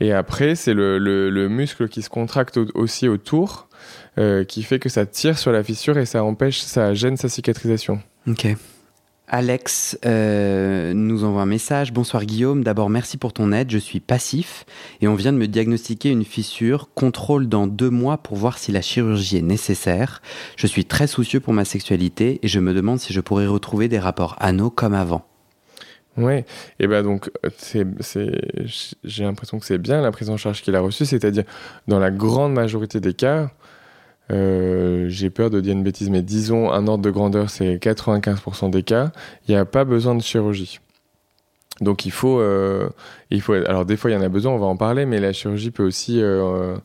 Et 0.00 0.12
après 0.12 0.54
c'est 0.54 0.72
le, 0.72 0.98
le, 0.98 1.28
le 1.28 1.48
muscle 1.50 1.88
qui 1.88 2.00
se 2.00 2.08
contracte 2.08 2.56
au- 2.56 2.66
aussi 2.74 3.06
autour 3.06 3.68
qui 4.48 4.62
fait 4.62 4.78
que 4.78 4.88
ça 4.88 5.04
tire 5.06 5.38
sur 5.38 5.52
la 5.52 5.62
fissure 5.62 5.98
et 5.98 6.06
ça 6.06 6.22
empêche 6.24 6.60
ça 6.60 6.94
gêne 6.94 7.16
sa 7.16 7.28
cicatrisation. 7.28 8.00
Ok. 8.26 8.46
Alex 9.34 9.98
euh, 10.04 10.92
nous 10.92 11.24
envoie 11.24 11.40
un 11.40 11.46
message. 11.46 11.90
Bonsoir 11.94 12.26
Guillaume, 12.26 12.62
d'abord 12.62 12.90
merci 12.90 13.16
pour 13.16 13.32
ton 13.32 13.50
aide, 13.50 13.70
je 13.70 13.78
suis 13.78 13.98
passif 13.98 14.66
et 15.00 15.08
on 15.08 15.14
vient 15.14 15.32
de 15.32 15.38
me 15.38 15.48
diagnostiquer 15.48 16.10
une 16.10 16.26
fissure. 16.26 16.90
Contrôle 16.94 17.48
dans 17.48 17.66
deux 17.66 17.88
mois 17.88 18.18
pour 18.18 18.36
voir 18.36 18.58
si 18.58 18.72
la 18.72 18.82
chirurgie 18.82 19.38
est 19.38 19.42
nécessaire. 19.42 20.20
Je 20.56 20.66
suis 20.66 20.84
très 20.84 21.06
soucieux 21.06 21.40
pour 21.40 21.54
ma 21.54 21.64
sexualité 21.64 22.40
et 22.42 22.48
je 22.48 22.60
me 22.60 22.74
demande 22.74 23.00
si 23.00 23.14
je 23.14 23.22
pourrais 23.22 23.46
retrouver 23.46 23.88
des 23.88 23.98
rapports 23.98 24.36
anneaux 24.38 24.68
comme 24.68 24.92
avant. 24.92 25.24
Ouais, 26.18 26.44
et 26.78 26.86
ben 26.86 27.02
donc 27.02 27.30
c'est 27.56 27.86
j'ai 29.02 29.24
l'impression 29.24 29.58
que 29.58 29.64
c'est 29.64 29.78
bien 29.78 30.02
la 30.02 30.10
prise 30.10 30.28
en 30.28 30.36
charge 30.36 30.60
qu'il 30.60 30.76
a 30.76 30.80
reçue, 30.80 31.06
c'est-à-dire 31.06 31.44
dans 31.88 31.98
la 31.98 32.10
grande 32.10 32.52
majorité 32.52 33.00
des 33.00 33.14
cas, 33.14 33.50
euh, 34.32 35.06
j'ai 35.08 35.30
peur 35.30 35.50
de 35.50 35.60
dire 35.60 35.72
une 35.72 35.82
bêtise, 35.82 36.10
mais 36.10 36.22
disons 36.22 36.70
un 36.72 36.86
ordre 36.86 37.04
de 37.04 37.10
grandeur, 37.10 37.50
c'est 37.50 37.76
95% 37.76 38.70
des 38.70 38.82
cas, 38.82 39.12
il 39.48 39.52
n'y 39.54 39.60
a 39.60 39.64
pas 39.64 39.84
besoin 39.84 40.14
de 40.14 40.22
chirurgie. 40.22 40.80
Donc 41.80 42.06
il 42.06 42.12
faut, 42.12 42.38
euh, 42.40 42.88
il 43.30 43.40
faut. 43.40 43.54
Alors 43.54 43.84
des 43.84 43.96
fois 43.96 44.10
il 44.10 44.14
y 44.14 44.16
en 44.16 44.22
a 44.22 44.28
besoin, 44.28 44.52
on 44.52 44.58
va 44.58 44.66
en 44.66 44.76
parler, 44.76 45.06
mais 45.06 45.18
la 45.20 45.32
chirurgie 45.32 45.70
peut 45.70 45.82
aussi 45.84 46.20
euh, 46.22 46.76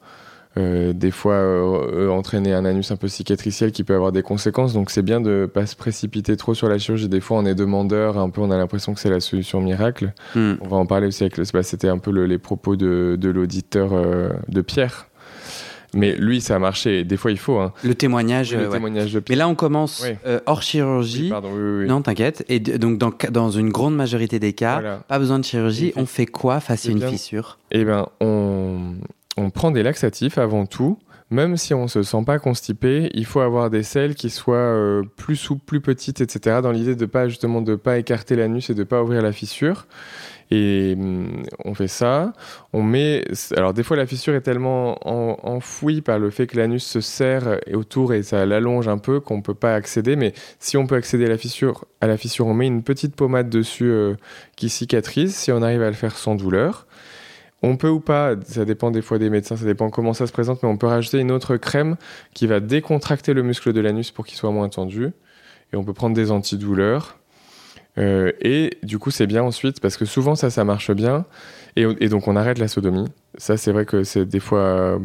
euh, 0.57 0.91
des 0.93 1.11
fois 1.11 1.37
entraîner 2.09 2.53
un 2.53 2.65
anus 2.65 2.89
un 2.89 2.95
peu 2.95 3.07
cicatriciel 3.07 3.71
qui 3.71 3.83
peut 3.83 3.93
avoir 3.93 4.11
des 4.11 4.23
conséquences. 4.23 4.73
Donc 4.73 4.89
c'est 4.89 5.03
bien 5.03 5.21
de 5.21 5.45
pas 5.45 5.65
se 5.67 5.75
précipiter 5.75 6.35
trop 6.35 6.53
sur 6.55 6.67
la 6.67 6.79
chirurgie. 6.79 7.09
Des 7.09 7.19
fois 7.21 7.37
on 7.37 7.45
est 7.45 7.53
demandeur, 7.53 8.17
un 8.17 8.29
peu 8.29 8.41
on 8.41 8.49
a 8.49 8.57
l'impression 8.57 8.93
que 8.93 8.99
c'est 8.99 9.09
la 9.11 9.19
solution 9.19 9.61
miracle. 9.61 10.13
Hmm. 10.35 10.53
On 10.61 10.67
va 10.67 10.77
en 10.77 10.85
parler 10.87 11.07
aussi 11.07 11.23
avec 11.23 11.37
le. 11.37 11.43
bah, 11.53 11.63
C'était 11.63 11.89
un 11.89 11.99
peu 11.99 12.09
le- 12.11 12.25
les 12.25 12.39
propos 12.39 12.75
de, 12.75 13.17
de 13.19 13.29
l'auditeur 13.29 13.91
de 14.47 14.61
Pierre. 14.61 15.09
Mais 15.93 16.15
lui 16.15 16.41
ça 16.41 16.55
a 16.55 16.59
marché. 16.59 17.03
Des 17.03 17.17
fois 17.17 17.31
il 17.31 17.37
faut. 17.39 17.57
Hein. 17.59 17.71
Le 17.83 17.95
témoignage. 17.95 18.51
Oui, 18.51 18.57
le 18.57 18.63
euh, 18.63 18.67
ouais. 18.67 18.73
témoignage 18.73 19.13
de 19.13 19.21
Mais 19.29 19.35
là 19.35 19.47
on 19.47 19.55
commence 19.55 20.03
Oui. 20.05 20.15
euh, 20.25 20.39
hors 20.45 20.61
chirurgie. 20.61 21.23
Oui, 21.23 21.29
pardon, 21.29 21.49
oui, 21.53 21.59
oui, 21.61 21.79
oui. 21.83 21.87
Non, 21.87 22.01
t'inquiète. 22.01 22.43
Et 22.49 22.59
donc 22.59 22.97
dans, 22.97 23.11
dans 23.31 23.51
une 23.51 23.69
grande 23.69 23.95
majorité 23.95 24.39
des 24.39 24.53
cas, 24.53 24.73
Voilà. 24.81 24.97
pas 25.07 25.19
besoin 25.19 25.39
de 25.39 25.45
chirurgie. 25.45 25.93
On 25.95 26.05
fait 26.05 26.25
quoi 26.25 26.59
face 26.59 26.85
à 26.85 26.89
Eh 26.89 26.91
une 26.91 26.99
bien, 26.99 27.09
fissure? 27.09 27.57
Eh 27.71 27.85
ben, 27.85 28.07
on, 28.19 28.95
on 29.37 29.49
prend 29.49 29.71
des 29.71 29.83
laxatifs 29.83 30.37
avant 30.37 30.65
tout. 30.65 30.97
Même 31.29 31.57
si 31.57 31.73
on 31.73 31.89
se 31.89 32.03
sent 32.03 32.23
pas 32.25 32.39
constipé, 32.39 33.09
il 33.13 33.25
faut 33.25 33.41
avoir 33.41 33.69
des 33.69 33.83
selles 33.83 34.15
qui 34.15 34.29
soient 34.29 34.55
euh, 34.55 35.03
plus 35.17 35.35
souples, 35.35 35.65
plus 35.65 35.81
petites, 35.81 36.21
etc. 36.21 36.59
Dans 36.63 36.71
l'idée 36.71 36.95
de 36.95 37.05
pas 37.05 37.27
justement 37.27 37.61
de 37.61 37.75
pas 37.75 37.97
écarter 37.97 38.37
l'anus 38.37 38.69
et 38.69 38.73
de 38.73 38.83
pas 38.85 39.03
ouvrir 39.03 39.21
la 39.21 39.33
fissure. 39.33 39.87
Et 40.51 40.95
hum, 40.97 41.43
on 41.65 41.73
fait 41.73 41.89
ça. 41.89 42.31
On 42.71 42.81
met. 42.81 43.25
Alors 43.57 43.73
des 43.73 43.83
fois 43.83 43.97
la 43.97 44.05
fissure 44.05 44.35
est 44.35 44.41
tellement 44.41 44.97
en- 45.05 45.37
enfouie 45.43 45.99
par 46.01 46.17
le 46.17 46.29
fait 46.29 46.47
que 46.47 46.55
l'anus 46.55 46.85
se 46.85 47.01
serre 47.01 47.59
autour 47.73 48.13
et 48.13 48.23
ça 48.23 48.45
l'allonge 48.45 48.87
un 48.87 48.97
peu 48.97 49.19
qu'on 49.19 49.41
peut 49.41 49.53
pas 49.53 49.75
accéder. 49.75 50.15
Mais 50.15 50.33
si 50.59 50.77
on 50.77 50.87
peut 50.87 50.95
accéder 50.95 51.25
à 51.25 51.29
la 51.29 51.37
fissure, 51.37 51.83
à 51.99 52.07
la 52.07 52.15
fissure, 52.15 52.47
on 52.47 52.53
met 52.53 52.67
une 52.67 52.83
petite 52.83 53.17
pommade 53.17 53.49
dessus 53.49 53.89
euh, 53.91 54.15
qui 54.55 54.69
cicatrise. 54.69 55.35
Si 55.35 55.51
on 55.51 55.61
arrive 55.61 55.81
à 55.81 55.89
le 55.89 55.95
faire 55.95 56.15
sans 56.17 56.35
douleur. 56.35 56.87
On 57.63 57.75
peut 57.75 57.89
ou 57.89 57.99
pas, 57.99 58.35
ça 58.45 58.65
dépend 58.65 58.91
des 58.91 59.01
fois 59.01 59.17
des 59.17 59.29
médecins, 59.29 59.57
ça 59.57 59.65
dépend 59.65 59.89
comment 59.89 60.13
ça 60.13 60.27
se 60.27 60.31
présente, 60.31 60.61
mais 60.61 60.69
on 60.69 60.77
peut 60.77 60.87
rajouter 60.87 61.19
une 61.19 61.31
autre 61.31 61.57
crème 61.57 61.95
qui 62.33 62.45
va 62.45 62.59
décontracter 62.59 63.33
le 63.33 63.41
muscle 63.41 63.73
de 63.73 63.81
l'anus 63.81 64.11
pour 64.11 64.25
qu'il 64.27 64.37
soit 64.37 64.51
moins 64.51 64.69
tendu. 64.69 65.11
Et 65.73 65.75
on 65.75 65.83
peut 65.83 65.93
prendre 65.93 66.15
des 66.15 66.31
antidouleurs. 66.31 67.17
Euh, 67.97 68.31
et 68.41 68.77
du 68.83 68.99
coup, 68.99 69.09
c'est 69.09 69.25
bien 69.25 69.43
ensuite, 69.43 69.79
parce 69.79 69.97
que 69.97 70.05
souvent 70.05 70.35
ça, 70.35 70.51
ça 70.51 70.63
marche 70.63 70.91
bien. 70.91 71.25
Et, 71.75 72.09
donc, 72.09 72.27
on 72.27 72.35
arrête 72.35 72.57
la 72.57 72.67
sodomie. 72.67 73.05
Ça, 73.37 73.55
c'est 73.55 73.71
vrai 73.71 73.85
que 73.85 74.03
c'est 74.03 74.25
des 74.25 74.39
fois 74.39 74.59
euh, 74.59 74.99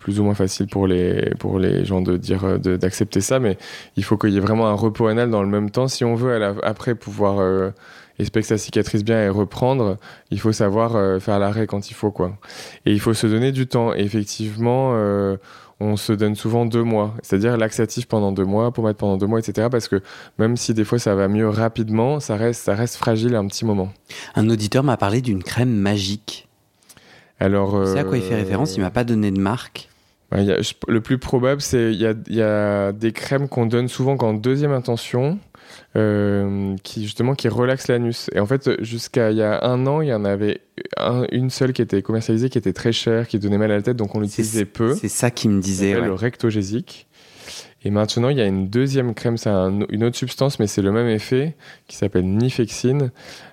plus 0.00 0.18
ou 0.18 0.24
moins 0.24 0.34
facile 0.34 0.66
pour 0.66 0.88
les, 0.88 1.32
pour 1.38 1.60
les 1.60 1.84
gens 1.84 2.00
de 2.00 2.16
dire, 2.16 2.44
euh, 2.44 2.58
d'accepter 2.58 3.20
ça, 3.20 3.38
mais 3.38 3.58
il 3.96 4.02
faut 4.02 4.16
qu'il 4.16 4.30
y 4.30 4.36
ait 4.36 4.40
vraiment 4.40 4.66
un 4.66 4.74
repos 4.74 5.06
anal 5.06 5.30
dans 5.30 5.42
le 5.42 5.48
même 5.48 5.70
temps 5.70 5.86
si 5.86 6.04
on 6.04 6.16
veut 6.16 6.42
après 6.64 6.96
pouvoir 6.96 7.72
espérer 8.18 8.42
que 8.42 8.48
ça 8.48 8.58
cicatrise 8.58 9.04
bien 9.04 9.22
et 9.22 9.28
reprendre, 9.28 9.98
il 10.30 10.40
faut 10.40 10.52
savoir 10.52 11.20
faire 11.20 11.38
l'arrêt 11.38 11.66
quand 11.66 11.90
il 11.90 11.94
faut, 11.94 12.10
quoi. 12.10 12.36
Et 12.84 12.92
il 12.92 13.00
faut 13.00 13.14
se 13.14 13.26
donner 13.26 13.52
du 13.52 13.66
temps. 13.66 13.94
Et 13.94 14.00
effectivement, 14.00 14.94
on 15.80 15.96
se 15.96 16.12
donne 16.12 16.34
souvent 16.34 16.64
deux 16.64 16.82
mois, 16.82 17.14
c'est-à-dire 17.22 17.56
laxatif 17.56 18.06
pendant 18.06 18.32
deux 18.32 18.44
mois, 18.44 18.72
pour 18.72 18.84
mettre 18.84 18.98
pendant 18.98 19.16
deux 19.16 19.26
mois, 19.26 19.38
etc. 19.38 19.68
Parce 19.70 19.88
que 19.88 20.00
même 20.38 20.56
si 20.56 20.72
des 20.72 20.84
fois 20.84 20.98
ça 20.98 21.14
va 21.14 21.28
mieux 21.28 21.48
rapidement, 21.48 22.20
ça 22.20 22.36
reste, 22.36 22.64
ça 22.64 22.74
reste 22.74 22.96
fragile 22.96 23.34
un 23.34 23.46
petit 23.46 23.64
moment. 23.64 23.92
Un 24.34 24.48
auditeur 24.48 24.82
m'a 24.82 24.96
parlé 24.96 25.20
d'une 25.20 25.42
crème 25.42 25.74
magique. 25.74 26.48
Alors, 27.38 27.86
c'est 27.86 27.98
à 27.98 28.04
quoi 28.04 28.16
il 28.16 28.22
fait 28.22 28.34
référence? 28.34 28.76
Il 28.76 28.80
m'a 28.80 28.90
pas 28.90 29.04
donné 29.04 29.30
de 29.30 29.38
marque. 29.38 29.90
Bah, 30.30 30.38
le 30.88 31.00
plus 31.00 31.18
probable, 31.18 31.60
c'est 31.60 31.92
il 31.92 32.00
y 32.00 32.42
a, 32.42 32.92
des 32.92 33.12
crèmes 33.12 33.48
qu'on 33.48 33.66
donne 33.66 33.88
souvent 33.88 34.16
qu'en 34.16 34.32
deuxième 34.32 34.72
intention, 34.72 35.38
euh, 35.96 36.74
qui 36.82 37.04
justement 37.04 37.34
qui 37.34 37.48
relaxent 37.48 37.88
l'anus. 37.88 38.28
Et 38.34 38.40
en 38.40 38.46
fait, 38.46 38.82
jusqu'à 38.82 39.30
il 39.30 39.38
y 39.38 39.42
a 39.42 39.64
un 39.64 39.86
an, 39.86 40.00
il 40.00 40.08
y 40.08 40.14
en 40.14 40.24
avait 40.24 40.60
une 41.32 41.50
seule 41.50 41.72
qui 41.72 41.82
était 41.82 42.02
commercialisée, 42.02 42.48
qui 42.48 42.58
était 42.58 42.72
très 42.72 42.92
chère, 42.92 43.28
qui 43.28 43.38
donnait 43.38 43.58
mal 43.58 43.70
à 43.70 43.76
la 43.76 43.82
tête, 43.82 43.96
donc 43.96 44.14
on 44.14 44.20
l'utilisait 44.20 44.64
peu. 44.64 44.94
C'est 44.94 45.08
ça 45.08 45.30
qui 45.30 45.48
me 45.48 45.60
disait. 45.60 46.00
Le 46.00 46.14
rectogésique. 46.14 47.06
Et 47.84 47.90
maintenant, 47.90 48.30
il 48.30 48.36
y 48.36 48.40
a 48.40 48.46
une 48.46 48.68
deuxième 48.68 49.14
crème, 49.14 49.36
c'est 49.36 49.48
une 49.48 50.02
autre 50.02 50.16
substance, 50.16 50.58
mais 50.58 50.66
c'est 50.66 50.82
le 50.82 50.90
même 50.90 51.08
effet, 51.08 51.54
qui 51.86 51.96
s'appelle 51.96 52.24
Nifexine, 52.24 53.12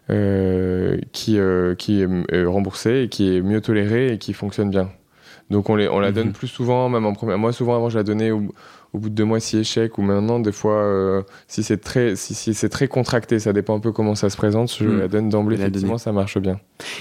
euh, 0.09 0.97
qui, 1.11 1.37
euh, 1.37 1.75
qui 1.75 2.01
est 2.01 2.45
remboursée 2.45 3.03
et 3.03 3.09
qui 3.09 3.35
est 3.35 3.41
mieux 3.41 3.61
tolérée 3.61 4.13
et 4.13 4.17
qui 4.17 4.33
fonctionne 4.33 4.71
bien. 4.71 4.89
Donc 5.51 5.69
on, 5.69 5.75
les, 5.75 5.87
on 5.87 5.99
la 5.99 6.11
donne 6.11 6.27
mhm. 6.27 6.33
plus 6.33 6.47
souvent, 6.47 6.89
même 6.89 7.05
en 7.05 7.13
première. 7.13 7.37
Moi, 7.37 7.53
souvent 7.53 7.75
avant, 7.75 7.89
je 7.89 7.97
la 7.97 8.03
donnais 8.03 8.31
au, 8.31 8.41
au 8.93 8.99
bout 8.99 9.09
de 9.09 9.15
deux 9.15 9.25
mois 9.25 9.39
si 9.39 9.57
échec, 9.57 9.97
ou 9.97 10.03
maintenant, 10.03 10.39
des 10.39 10.51
fois, 10.51 10.75
euh, 10.75 11.23
si 11.47 11.63
c'est 11.63 11.79
très, 11.79 12.15
si, 12.15 12.35
si 12.35 12.53
c'est 12.53 12.69
très 12.69 12.87
contracté, 12.87 13.39
ça 13.39 13.51
dépend 13.51 13.75
un 13.75 13.79
peu 13.79 13.91
comment 13.91 14.13
ça 14.13 14.29
se 14.29 14.37
présente, 14.37 14.71
je 14.77 14.85
hmm. 14.85 14.99
la 14.99 15.07
donne 15.07 15.29
d'emblée, 15.29 15.55
effectivement, 15.55 15.97
ça 15.97 16.11
marche 16.11 16.37
bien. 16.37 16.59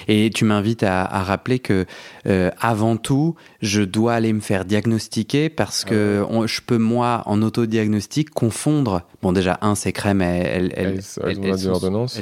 Et 0.08 0.30
tu 0.30 0.46
m'invites 0.46 0.84
à, 0.84 1.04
à, 1.04 1.22
rappeler 1.22 1.58
que, 1.58 1.84
euh, 2.26 2.50
avant 2.60 2.96
tout, 2.96 3.34
je 3.60 3.82
dois 3.82 4.14
aller 4.14 4.32
me 4.32 4.40
faire 4.40 4.64
diagnostiquer 4.64 5.50
parce 5.50 5.84
que 5.84 6.24
ah 6.28 6.46
je 6.46 6.60
peux, 6.64 6.78
moi, 6.78 7.22
en 7.26 7.42
autodiagnostic, 7.42 8.30
confondre. 8.30 9.02
Bon, 9.20 9.32
déjà, 9.32 9.58
un, 9.60 9.74
ces 9.74 9.92
crèmes, 9.92 10.22
elles, 10.22 10.72
elles, 10.74 11.00
elles, 11.24 11.38
elles, 11.44 11.58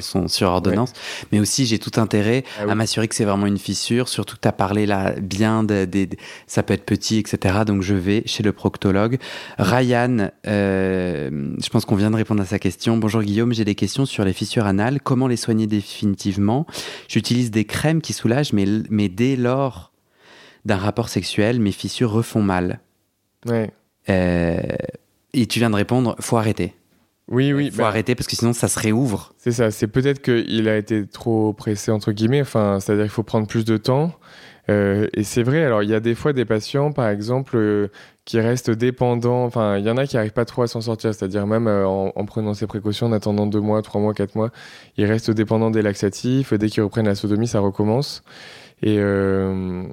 sont, 0.03 0.29
sur 0.29 0.49
ordonnance, 0.49 0.93
mais 1.31 1.39
aussi, 1.39 1.65
j'ai 1.65 1.79
tout 1.79 2.01
intérêt 2.01 2.45
ah 2.59 2.71
à 2.71 2.75
m'assurer 2.75 3.07
que 3.07 3.15
c'est 3.15 3.25
vraiment 3.25 3.47
une 3.47 3.59
fissure, 3.59 4.09
surtout 4.09 4.37
que 4.37 4.43
tu 4.43 4.49
as 4.49 4.53
parlé 4.53 4.87
là 4.87 5.13
bien 5.21 5.63
des, 5.63 6.09
ça 6.47 6.63
peut 6.63 6.75
être 6.75 6.85
petit, 6.85 7.19
etc. 7.19 7.61
Donc, 7.67 7.83
je 7.83 7.95
vais 7.95 8.23
chez 8.27 8.43
le 8.43 8.53
proctologue. 8.53 9.19
Ryan, 9.61 10.31
euh, 10.47 11.55
je 11.63 11.69
pense 11.69 11.85
qu'on 11.85 11.95
vient 11.95 12.11
de 12.11 12.17
répondre 12.17 12.41
à 12.41 12.47
sa 12.47 12.59
question. 12.59 12.97
Bonjour 12.97 13.23
Guillaume, 13.23 13.53
j'ai 13.53 13.67
des 13.67 13.75
questions 13.75 14.07
sur 14.07 14.25
les 14.25 14.33
fissures 14.33 14.65
anales. 14.65 15.01
Comment 15.03 15.29
les 15.29 15.37
soigner 15.37 15.67
définitivement? 15.67 16.67
J'utilise 17.09 17.51
des 17.51 17.67
crèmes 17.67 18.01
qui 18.01 18.15
soulagent, 18.15 18.55
mais, 18.55 18.65
mais 18.89 19.11
dès 19.11 19.37
lors 19.37 19.93
d'un 20.65 20.77
rapport 20.77 21.11
sexuel, 21.11 21.61
mes 21.61 21.73
fissures 21.73 22.11
refont 22.11 22.43
mal. 22.43 22.81
Ouais. 23.47 23.71
Euh, 24.09 24.59
et 25.35 25.47
tu 25.47 25.59
viens 25.59 25.71
de 25.71 25.77
répondre, 25.77 26.17
faut 26.21 26.39
arrêter. 26.39 26.75
Oui, 27.29 27.53
oui. 27.53 27.67
Il 27.67 27.71
faut 27.71 27.79
bah 27.79 27.89
arrêter 27.89 28.15
parce 28.15 28.27
que 28.27 28.37
sinon 28.37 28.55
ça 28.55 28.67
se 28.67 28.79
réouvre. 28.79 29.35
C'est 29.37 29.53
ça. 29.53 29.71
C'est 29.71 29.87
peut-être 29.87 30.23
qu'il 30.23 30.69
a 30.69 30.77
été 30.77 31.07
trop 31.07 31.53
pressé 31.53 31.91
entre 31.91 32.13
guillemets. 32.13 32.41
Enfin, 32.41 32.81
c'est-à-dire 32.81 33.05
qu'il 33.05 33.13
faut 33.13 33.23
prendre 33.23 33.47
plus 33.47 33.67
de 33.67 33.77
temps. 33.77 34.15
Euh, 34.71 35.09
et 35.15 35.25
c'est 35.25 35.43
vrai. 35.43 35.65
Alors, 35.65 35.83
il 35.83 35.91
y 35.91 35.95
a 35.95 36.01
des 36.01 36.15
fois 36.15 36.33
des 36.33 36.45
patients, 36.45 36.93
par 36.93 37.09
exemple, 37.09 37.91
qui 38.25 38.41
restent 38.41 38.71
dépendants. 38.71 39.45
Enfin, 39.45 39.79
il 39.79 39.85
y 39.85 39.91
en 39.91 39.97
a 39.97 40.07
qui 40.07 40.17
n'arrivent 40.17 40.33
pas 40.33 40.45
trop 40.45 40.63
à 40.63 40.69
s'en 40.69 40.81
sortir, 40.81 41.13
c'est-à-dire 41.13 41.47
même 41.47 41.67
euh, 41.67 41.87
en, 41.87 42.25
prenant 42.25 42.55
ces 42.55 42.67
précautions, 42.67 43.07
en 43.09 43.13
attendant 43.13 43.47
deux 43.47 43.61
mois, 43.61 43.83
trois 43.83 44.01
mois, 44.01 44.15
quatre 44.15 44.37
mois, 44.37 44.51
ils 44.97 45.07
restent 45.07 45.33
dépendants 45.33 45.71
des 45.71 45.83
laxatifs. 45.83 46.55
Dès 46.55 46.69
qu'ils 46.69 46.83
reprennent 46.83 47.07
la 47.07 47.15
sodomie, 47.17 47.49
ça 47.49 47.61
recommence. 47.61 48.23
Et 48.83 48.97
euh, 48.99 49.85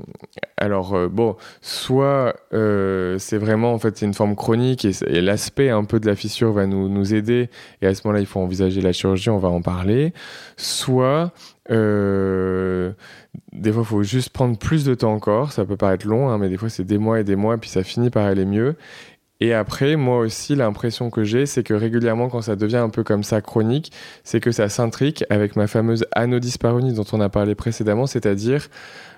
alors 0.58 0.96
euh, 0.96 1.08
bon, 1.08 1.36
soit 1.62 2.36
c'est 2.52 3.38
vraiment 3.38 3.74
en 3.74 3.80
fait 3.80 4.02
une 4.02 4.14
forme 4.14 4.36
chronique 4.36 4.86
et, 4.86 5.22
l'aspect 5.22 5.70
un 5.70 5.84
peu 5.84 6.00
de 6.00 6.08
la 6.08 6.16
fissure 6.16 6.52
va 6.52 6.66
nous, 6.66 6.90
nous 6.90 7.14
aider 7.14 7.50
et 7.82 7.88
à 7.88 7.94
ce 7.94 8.02
moment-là 8.06 8.22
il 8.22 8.26
faut 8.26 8.40
envisager 8.40 8.82
la 8.82 8.94
chirurgie, 8.94 9.30
on 9.30 9.40
va 9.40 9.50
en 9.50 9.62
parler. 9.62 10.14
Soit 10.56 11.34
des 13.54 13.72
fois, 13.72 13.82
il 13.82 13.86
faut 13.88 14.04
juste 14.04 14.30
prendre 14.30 14.58
plus 14.58 14.86
de 14.86 14.94
temps 14.94 15.14
encore. 15.14 15.52
Ça 15.52 15.66
peut 15.66 15.78
paraître 15.78 16.08
long, 16.08 16.30
hein, 16.30 16.38
mais 16.38 16.50
des 16.50 16.58
fois, 16.58 16.70
c'est 16.70 16.84
des 16.84 16.98
mois 16.98 17.20
et 17.20 17.24
des 17.24 17.36
mois, 17.36 17.58
puis 17.58 17.70
ça 17.70 17.84
finit 17.84 18.10
par 18.10 18.26
aller 18.26 18.46
mieux. 18.46 18.76
Et 19.40 19.54
après, 19.54 19.96
moi 19.96 20.20
aussi, 20.20 20.56
l'impression 20.56 21.10
que 21.10 21.24
j'ai, 21.24 21.46
c'est 21.46 21.64
que 21.64 21.74
régulièrement, 21.74 22.28
quand 22.28 22.42
ça 22.42 22.56
devient 22.56 22.78
un 22.78 22.90
peu 22.90 23.04
comme 23.04 23.24
ça 23.24 23.42
chronique, 23.42 23.92
c'est 24.24 24.40
que 24.40 24.52
ça 24.52 24.68
s'intrique 24.68 25.24
avec 25.30 25.56
ma 25.56 25.68
fameuse 25.68 26.06
anodysparonie 26.14 26.94
dont 26.94 27.06
on 27.12 27.22
a 27.22 27.30
parlé 27.30 27.54
précédemment, 27.54 28.08
c'est-à-dire 28.08 28.68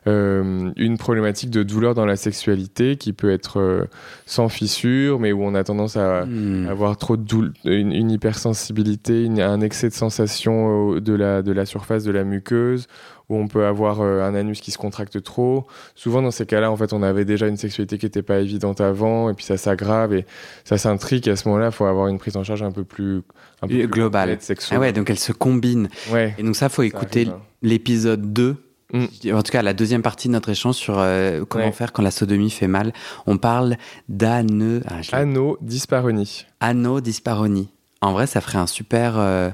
euh, 0.07 0.71
une 0.75 0.97
problématique 0.97 1.49
de 1.49 1.63
douleur 1.63 1.93
dans 1.93 2.05
la 2.05 2.17
sexualité 2.17 2.97
qui 2.97 3.13
peut 3.13 3.31
être 3.31 3.59
euh, 3.59 3.85
sans 4.25 4.49
fissure, 4.49 5.19
mais 5.19 5.31
où 5.31 5.43
on 5.43 5.55
a 5.55 5.63
tendance 5.63 5.95
à 5.95 6.25
hmm. 6.25 6.67
avoir 6.67 6.97
trop 6.97 7.15
de 7.15 7.23
douleur, 7.23 7.53
une, 7.63 8.11
hypersensibilité, 8.11 9.29
un 9.39 9.61
excès 9.61 9.88
de 9.88 9.93
sensation 9.93 10.95
de 10.99 11.13
la, 11.13 11.41
de 11.41 11.51
la 11.51 11.65
surface 11.65 12.03
de 12.03 12.11
la 12.11 12.25
muqueuse 12.25 12.88
où 13.29 13.38
on 13.38 13.48
peut 13.48 13.65
avoir 13.65 14.01
euh, 14.01 14.24
un 14.24 14.33
anus 14.33 14.59
qui 14.59 14.71
se 14.71 14.77
contracte 14.77 15.21
trop. 15.21 15.67
Souvent, 15.95 16.21
dans 16.21 16.31
ces 16.31 16.45
cas-là, 16.45 16.71
en 16.71 16.75
fait, 16.75 16.93
on 16.93 17.03
avait 17.03 17.25
déjà 17.25 17.48
une 17.48 17.57
sexualité 17.57 17.98
qui 18.00 18.07
n'était 18.07 18.24
pas 18.24 18.39
évidente 18.39 18.81
avant, 18.81 19.29
et 19.29 19.33
puis 19.36 19.45
ça 19.45 19.55
s'aggrave 19.55 20.13
et 20.13 20.25
ça 20.63 20.77
s'intrique. 20.77 21.27
À 21.27 21.36
ce 21.36 21.48
moment-là, 21.48 21.67
il 21.67 21.71
faut 21.71 21.86
avoir 21.86 22.07
une 22.07 22.17
prise 22.17 22.36
en 22.38 22.43
charge 22.43 22.63
un 22.63 22.71
peu 22.71 22.83
plus, 22.83 23.21
un 23.62 23.67
peu 23.67 23.86
globale. 23.86 24.39
Ah 24.71 24.79
ouais, 24.79 24.93
donc 24.93 25.09
elle 25.09 25.19
se 25.19 25.31
combine. 25.31 25.89
Ouais, 26.12 26.33
et 26.38 26.43
donc 26.43 26.55
ça, 26.55 26.69
faut 26.69 26.83
écouter 26.83 27.27
hein. 27.27 27.39
l'épisode 27.62 28.33
2 28.33 28.57
mm. 28.93 29.05
En 29.33 29.43
tout 29.43 29.51
cas, 29.51 29.62
la 29.62 29.74
deuxième 29.74 30.01
partie 30.01 30.27
de 30.27 30.33
notre 30.33 30.50
échange 30.50 30.75
sur 30.75 30.95
euh, 30.98 31.45
comment 31.48 31.71
faire 31.71 31.93
quand 31.93 32.01
la 32.01 32.12
sodomie 32.12 32.50
fait 32.50 32.67
mal. 32.67 32.93
On 33.27 33.38
parle 33.38 33.77
d'ano... 34.07 34.79
Ah, 34.88 35.17
Anodysparonie. 35.17 36.48
Anodysparonie. 36.59 37.69
En 38.01 38.13
vrai, 38.13 38.25
ça 38.25 38.41
ferait 38.41 38.57
un 38.57 38.67
super... 38.67 39.19
Euh, 39.19 39.51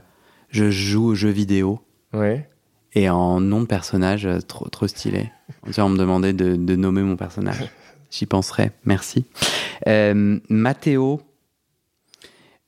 je 0.50 0.72
joue 0.72 1.08
aux 1.08 1.16
jeux 1.16 1.32
vidéo. 1.32 1.82
Ouais 2.14 2.48
et 2.96 3.10
en 3.10 3.40
nom 3.42 3.62
de 3.62 3.68
personnage 3.68 4.26
euh, 4.26 4.40
trop, 4.40 4.68
trop 4.70 4.88
stylé. 4.88 5.30
On 5.78 5.90
me 5.90 5.98
demandait 5.98 6.34
de, 6.34 6.56
de 6.56 6.76
nommer 6.76 7.02
mon 7.02 7.18
personnage. 7.18 7.70
J'y 8.10 8.26
penserai. 8.26 8.72
Merci. 8.86 9.26
Euh, 9.88 10.40
Mathéo 10.50 11.22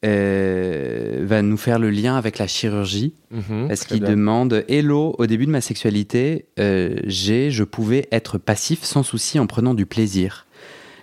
euh, 0.06 1.24
va 1.26 1.42
nous 1.42 1.58
faire 1.58 1.80
le 1.80 1.90
lien 1.90 2.18
avec 2.18 2.38
la 2.38 2.48
chirurgie 2.48 3.14
mhm, 3.32 3.68
parce 3.70 3.86
qu'il 3.86 4.02
demande 4.02 4.66
Hello, 4.68 5.16
au 5.18 5.26
début 5.26 5.46
de 5.46 5.52
ma 5.52 5.62
sexualité, 5.62 6.48
j'ai, 6.58 7.50
je 7.50 7.64
pouvais 7.64 8.08
être 8.12 8.38
passif 8.38 8.84
sans 8.84 9.04
souci 9.04 9.40
en 9.40 9.48
prenant 9.48 9.74
du 9.74 9.86
plaisir. 9.86 10.46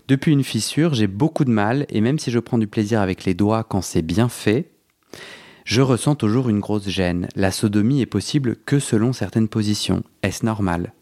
Depuis 0.06 0.32
une 0.32 0.44
fissure, 0.44 0.92
j'ai 0.92 1.06
beaucoup 1.06 1.46
de 1.46 1.50
mal 1.50 1.86
et 1.88 2.02
même 2.02 2.18
si 2.18 2.30
je 2.30 2.38
prends 2.38 2.58
du 2.58 2.66
plaisir 2.66 3.00
avec 3.00 3.24
les 3.24 3.32
doigts 3.32 3.64
quand 3.64 3.80
c'est 3.80 4.02
bien 4.02 4.28
fait, 4.28 4.68
je 5.64 5.80
ressens 5.80 6.14
toujours 6.14 6.48
une 6.48 6.60
grosse 6.60 6.88
gêne. 6.88 7.28
La 7.34 7.50
sodomie 7.50 8.00
est 8.00 8.06
possible 8.06 8.56
que 8.66 8.78
selon 8.78 9.12
certaines 9.12 9.48
positions. 9.48 10.02
Est-ce 10.22 10.44
normal? 10.44 10.92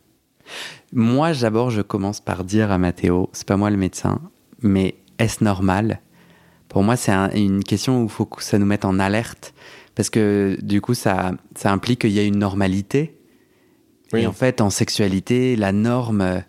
Moi, 0.93 1.33
d'abord, 1.33 1.71
je 1.71 1.83
commence 1.83 2.21
par 2.21 2.45
dire 2.45 2.71
à 2.71 2.79
Mathéo, 2.79 3.29
c'est 3.33 3.47
pas 3.47 3.57
moi 3.57 3.71
le 3.71 3.77
médecin, 3.77 4.21
mais 4.61 4.97
est-ce 5.19 5.43
normal? 5.43 6.01
Pour 6.69 6.83
moi, 6.83 6.97
c'est 6.97 7.13
une 7.35 7.65
question 7.65 8.01
où 8.01 8.05
il 8.05 8.11
faut 8.11 8.25
que 8.25 8.43
ça 8.43 8.59
nous 8.59 8.67
mette 8.67 8.85
en 8.85 8.99
alerte, 8.99 9.55
parce 9.95 10.11
que 10.11 10.57
du 10.63 10.81
coup, 10.81 10.95
ça, 10.95 11.33
ça 11.55 11.73
implique 11.73 12.01
qu'il 12.03 12.13
y 12.13 12.19
a 12.19 12.25
une 12.25 12.39
normalité. 12.39 13.19
Et 14.15 14.27
en 14.27 14.33
fait, 14.33 14.61
en 14.61 14.69
sexualité, 14.69 15.57
la 15.57 15.73
norme, 15.73 16.43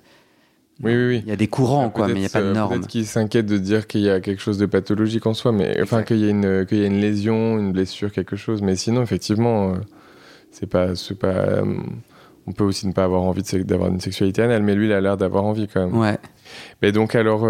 oui, 0.83 0.95
oui, 0.95 1.07
oui. 1.07 1.21
Il 1.25 1.29
y 1.29 1.31
a 1.31 1.35
des 1.35 1.47
courants, 1.47 1.89
quoi, 1.89 2.07
mais 2.07 2.15
il 2.15 2.19
n'y 2.19 2.25
a 2.25 2.29
pas 2.29 2.41
de 2.41 2.47
euh, 2.47 2.53
normes. 2.53 2.73
Peut-être 2.73 2.87
qu'ils 2.87 3.05
s'inquiètent 3.05 3.45
de 3.45 3.57
dire 3.57 3.87
qu'il 3.87 4.01
y 4.01 4.09
a 4.09 4.19
quelque 4.19 4.41
chose 4.41 4.57
de 4.57 4.65
pathologique 4.65 5.25
en 5.25 5.33
soi, 5.33 5.51
mais 5.51 5.79
enfin 5.81 6.03
qu'il 6.03 6.17
y, 6.19 6.25
a 6.25 6.29
une, 6.29 6.65
qu'il 6.65 6.79
y 6.79 6.83
a 6.83 6.87
une 6.87 6.99
lésion, 6.99 7.57
une 7.57 7.71
blessure, 7.71 8.11
quelque 8.11 8.35
chose. 8.35 8.61
Mais 8.61 8.75
sinon, 8.75 9.01
effectivement, 9.01 9.71
euh, 9.71 9.77
c'est 10.51 10.69
pas, 10.69 10.87
pas. 11.19 11.27
Euh, 11.27 11.65
on 12.45 12.51
peut 12.51 12.63
aussi 12.63 12.87
ne 12.87 12.93
pas 12.93 13.05
avoir 13.05 13.23
envie 13.23 13.43
d'avoir 13.63 13.89
une 13.89 14.01
sexualité 14.01 14.41
anale, 14.41 14.63
mais 14.63 14.75
lui, 14.75 14.87
il 14.87 14.93
a 14.93 14.99
l'air 14.99 15.17
d'avoir 15.17 15.45
envie 15.45 15.67
quand 15.67 15.87
même. 15.87 15.97
Ouais. 15.97 16.17
Mais 16.81 16.91
donc, 16.91 17.15
alors. 17.15 17.47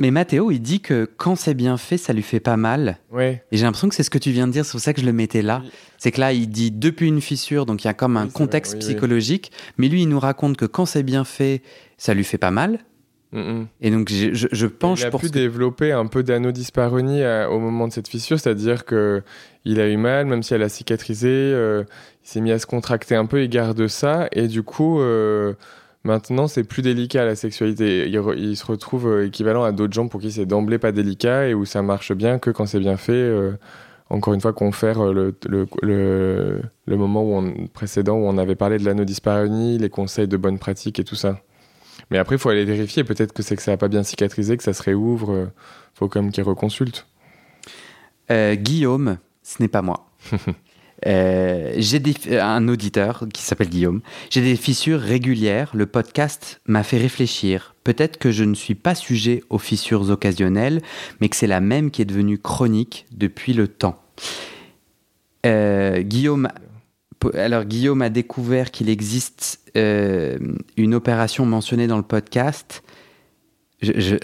Mais 0.00 0.10
Mathéo, 0.10 0.50
il 0.50 0.60
dit 0.60 0.80
que 0.80 1.08
quand 1.16 1.36
c'est 1.36 1.54
bien 1.54 1.76
fait, 1.76 1.96
ça 1.96 2.12
lui 2.12 2.22
fait 2.22 2.40
pas 2.40 2.56
mal. 2.56 2.98
Ouais. 3.10 3.42
Et 3.52 3.56
j'ai 3.56 3.64
l'impression 3.64 3.88
que 3.88 3.94
c'est 3.94 4.02
ce 4.02 4.10
que 4.10 4.18
tu 4.18 4.30
viens 4.30 4.46
de 4.46 4.52
dire, 4.52 4.64
c'est 4.64 4.72
pour 4.72 4.80
ça 4.80 4.92
que 4.92 5.00
je 5.00 5.06
le 5.06 5.12
mettais 5.12 5.42
là. 5.42 5.62
C'est 5.98 6.10
que 6.10 6.20
là, 6.20 6.32
il 6.32 6.48
dit 6.48 6.70
depuis 6.70 7.08
une 7.08 7.20
fissure, 7.20 7.66
donc 7.66 7.84
il 7.84 7.86
y 7.86 7.90
a 7.90 7.94
comme 7.94 8.16
un 8.16 8.28
contexte 8.28 8.78
psychologique. 8.78 9.52
Mais 9.78 9.88
lui, 9.88 10.02
il 10.02 10.08
nous 10.08 10.20
raconte 10.20 10.56
que 10.56 10.66
quand 10.66 10.86
c'est 10.86 11.02
bien 11.02 11.24
fait, 11.24 11.62
ça 11.96 12.14
lui 12.14 12.24
fait 12.24 12.38
pas 12.38 12.50
mal. 12.50 12.80
Et 13.80 13.90
donc, 13.90 14.10
je, 14.10 14.28
je, 14.32 14.66
penche 14.66 15.00
il 15.00 15.06
a 15.06 15.10
pour. 15.10 15.20
pu 15.20 15.30
développer 15.30 15.90
un 15.90 16.06
peu 16.06 16.22
d'anodysparonie 16.22 17.22
euh, 17.22 17.48
au 17.48 17.58
moment 17.60 17.88
de 17.88 17.92
cette 17.92 18.08
fissure, 18.08 18.38
c'est-à-dire 18.38 18.84
que 18.84 19.22
il 19.64 19.80
a 19.80 19.88
eu 19.88 19.96
mal, 19.96 20.26
même 20.26 20.42
si 20.42 20.52
elle 20.52 20.62
a 20.62 20.68
cicatrisé, 20.68 21.30
euh, 21.30 21.84
il 22.24 22.28
s'est 22.28 22.42
mis 22.42 22.52
à 22.52 22.58
se 22.58 22.66
contracter 22.66 23.14
un 23.14 23.24
peu, 23.24 23.42
il 23.42 23.48
garde 23.48 23.86
ça, 23.88 24.28
et 24.32 24.48
du 24.48 24.62
coup, 24.62 25.00
euh, 25.00 25.54
Maintenant, 26.04 26.48
c'est 26.48 26.64
plus 26.64 26.82
délicat 26.82 27.24
la 27.24 27.36
sexualité. 27.36 28.08
Il, 28.08 28.56
se 28.56 28.66
retrouve 28.66 29.06
euh, 29.06 29.26
équivalent 29.26 29.62
à 29.62 29.70
d'autres 29.70 29.92
gens 29.92 30.08
pour 30.08 30.20
qui 30.20 30.32
c'est 30.32 30.46
d'emblée 30.46 30.78
pas 30.78 30.90
délicat 30.90 31.48
et 31.48 31.54
où 31.54 31.64
ça 31.64 31.82
marche 31.82 32.12
bien 32.12 32.38
que 32.38 32.50
quand 32.50 32.66
c'est 32.66 32.80
bien 32.80 32.96
fait 32.96 33.12
euh, 33.12 33.52
encore 34.10 34.34
une 34.34 34.40
fois, 34.40 34.52
confère 34.52 35.04
le, 35.12 35.34
le, 35.48 35.66
le, 35.80 36.62
le 36.86 36.96
moment 36.96 37.22
où 37.22 37.34
on, 37.34 37.66
précédent 37.68 38.16
où 38.16 38.26
on 38.26 38.36
avait 38.36 38.56
parlé 38.56 38.78
de 38.78 38.84
l'anodyspareunie, 38.84 39.78
les 39.78 39.88
conseils 39.88 40.28
de 40.28 40.36
bonne 40.36 40.58
pratique 40.58 40.98
et 40.98 41.04
tout 41.04 41.14
ça. 41.14 41.40
Mais 42.10 42.18
après, 42.18 42.36
il 42.36 42.38
faut 42.38 42.50
aller 42.50 42.66
vérifier. 42.66 43.04
Peut-être 43.04 43.32
que 43.32 43.42
c'est 43.42 43.56
que 43.56 43.62
ça 43.62 43.70
n'a 43.70 43.78
pas 43.78 43.88
bien 43.88 44.02
cicatrisé, 44.02 44.58
que 44.58 44.64
ça 44.64 44.74
se 44.74 44.82
réouvre. 44.82 45.48
Il 45.94 45.98
faut 45.98 46.08
quand 46.08 46.20
même 46.20 46.30
qu'il 46.30 46.44
reconsulte. 46.44 47.06
Euh, 48.30 48.54
Guillaume, 48.54 49.16
ce 49.42 49.62
n'est 49.62 49.68
pas 49.68 49.80
moi. 49.82 50.10
Euh, 51.06 51.72
j'ai 51.76 52.00
un 52.38 52.68
auditeur 52.68 53.24
qui 53.32 53.42
s'appelle 53.42 53.68
Guillaume. 53.68 54.00
J'ai 54.30 54.40
des 54.40 54.56
fissures 54.56 55.00
régulières. 55.00 55.70
Le 55.74 55.86
podcast 55.86 56.60
m'a 56.66 56.82
fait 56.82 56.98
réfléchir. 56.98 57.74
Peut-être 57.84 58.18
que 58.18 58.30
je 58.30 58.44
ne 58.44 58.54
suis 58.54 58.74
pas 58.74 58.94
sujet 58.94 59.42
aux 59.50 59.58
fissures 59.58 60.08
occasionnelles, 60.10 60.80
mais 61.20 61.28
que 61.28 61.36
c'est 61.36 61.46
la 61.46 61.60
même 61.60 61.90
qui 61.90 62.02
est 62.02 62.06
devenue 62.06 62.38
chronique 62.38 63.06
depuis 63.12 63.52
le 63.52 63.68
temps. 63.68 64.00
Euh, 65.44 66.02
Guillaume, 66.02 66.48
alors 67.34 67.64
Guillaume 67.64 68.02
a 68.02 68.10
découvert 68.10 68.70
qu'il 68.70 68.88
existe 68.88 69.60
une 69.74 70.94
opération 70.94 71.46
mentionnée 71.46 71.86
dans 71.86 71.96
le 71.96 72.02
podcast 72.02 72.82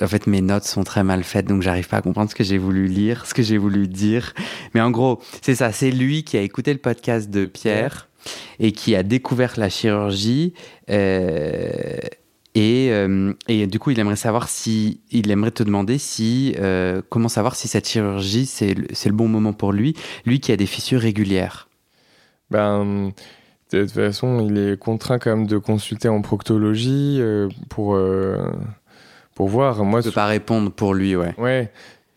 en 0.00 0.06
fait, 0.06 0.26
mes 0.26 0.40
notes 0.40 0.64
sont 0.64 0.84
très 0.84 1.02
mal 1.02 1.24
faites, 1.24 1.46
donc 1.46 1.62
j'arrive 1.62 1.88
pas 1.88 1.98
à 1.98 2.02
comprendre 2.02 2.30
ce 2.30 2.34
que 2.34 2.44
j'ai 2.44 2.58
voulu 2.58 2.86
lire, 2.86 3.26
ce 3.26 3.34
que 3.34 3.42
j'ai 3.42 3.58
voulu 3.58 3.88
dire. 3.88 4.34
Mais 4.74 4.80
en 4.80 4.90
gros, 4.90 5.20
c'est 5.42 5.54
ça. 5.54 5.72
C'est 5.72 5.90
lui 5.90 6.24
qui 6.24 6.36
a 6.36 6.42
écouté 6.42 6.72
le 6.72 6.78
podcast 6.78 7.30
de 7.30 7.44
Pierre 7.44 8.08
et 8.60 8.72
qui 8.72 8.94
a 8.94 9.02
découvert 9.02 9.54
la 9.56 9.68
chirurgie. 9.68 10.54
Euh, 10.90 11.98
et, 12.54 12.88
euh, 12.90 13.32
et, 13.46 13.66
du 13.66 13.78
coup, 13.78 13.90
il 13.90 14.00
aimerait 14.00 14.16
savoir 14.16 14.48
si, 14.48 15.00
il 15.10 15.30
aimerait 15.30 15.50
te 15.50 15.62
demander 15.62 15.98
si, 15.98 16.54
euh, 16.58 17.02
comment 17.08 17.28
savoir 17.28 17.54
si 17.54 17.68
cette 17.68 17.88
chirurgie 17.88 18.46
c'est 18.46 18.74
le, 18.74 18.86
le 18.88 19.12
bon 19.12 19.28
moment 19.28 19.52
pour 19.52 19.72
lui, 19.72 19.94
lui 20.24 20.40
qui 20.40 20.50
a 20.50 20.56
des 20.56 20.66
fissures 20.66 21.00
régulières. 21.00 21.68
Ben, 22.50 23.12
de 23.72 23.82
toute 23.82 23.92
façon, 23.92 24.46
il 24.48 24.56
est 24.56 24.78
contraint 24.78 25.18
quand 25.18 25.36
même 25.36 25.46
de 25.46 25.58
consulter 25.58 26.08
en 26.08 26.22
proctologie 26.22 27.20
pour 27.68 27.98
pour 29.38 29.46
voir. 29.46 29.84
Moi, 29.84 30.00
je 30.00 30.06
peux 30.06 30.14
pas 30.14 30.26
répondre 30.26 30.72
pour 30.72 30.94
lui, 30.94 31.14
ouais. 31.14 31.32
Ouais. 31.38 31.70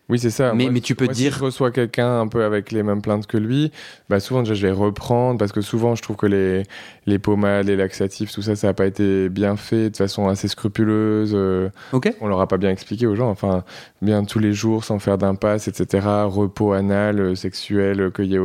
Oui, 0.08 0.18
c'est 0.18 0.30
ça. 0.30 0.52
Mais, 0.54 0.68
mais 0.70 0.80
tu 0.80 0.96
peux 0.96 1.06
dire. 1.06 1.32
Si 1.32 1.38
je 1.38 1.44
reçois 1.44 1.70
quelqu'un 1.70 2.20
un 2.20 2.26
peu 2.26 2.42
avec 2.42 2.72
les 2.72 2.82
mêmes 2.82 3.00
plaintes 3.00 3.28
que 3.28 3.36
lui, 3.36 3.70
bah 4.10 4.18
souvent 4.18 4.42
déjà 4.42 4.54
je 4.54 4.66
vais 4.66 4.72
reprendre 4.72 5.38
parce 5.38 5.52
que 5.52 5.60
souvent 5.60 5.94
je 5.94 6.02
trouve 6.02 6.16
que 6.16 6.26
les, 6.26 6.64
les 7.06 7.20
pommades, 7.20 7.66
les 7.66 7.76
laxatifs, 7.76 8.32
tout 8.32 8.42
ça, 8.42 8.56
ça 8.56 8.66
n'a 8.66 8.74
pas 8.74 8.86
été 8.86 9.28
bien 9.28 9.56
fait 9.56 9.90
de 9.90 9.96
façon 9.96 10.26
assez 10.26 10.48
scrupuleuse. 10.48 11.30
Euh, 11.32 11.70
ok. 11.92 12.12
On 12.20 12.26
leur 12.26 12.40
a 12.40 12.48
pas 12.48 12.58
bien 12.58 12.70
expliqué 12.70 13.06
aux 13.06 13.14
gens. 13.14 13.30
Enfin, 13.30 13.62
bien 14.02 14.24
tous 14.24 14.40
les 14.40 14.52
jours 14.52 14.84
sans 14.84 14.98
faire 14.98 15.16
d'impasse, 15.16 15.68
etc. 15.68 16.04
Repos 16.24 16.72
anal, 16.72 17.20
euh, 17.20 17.34
sexuel, 17.36 18.00
euh, 18.00 18.10
qu'il 18.10 18.26
y 18.26 18.34
ait 18.34 18.40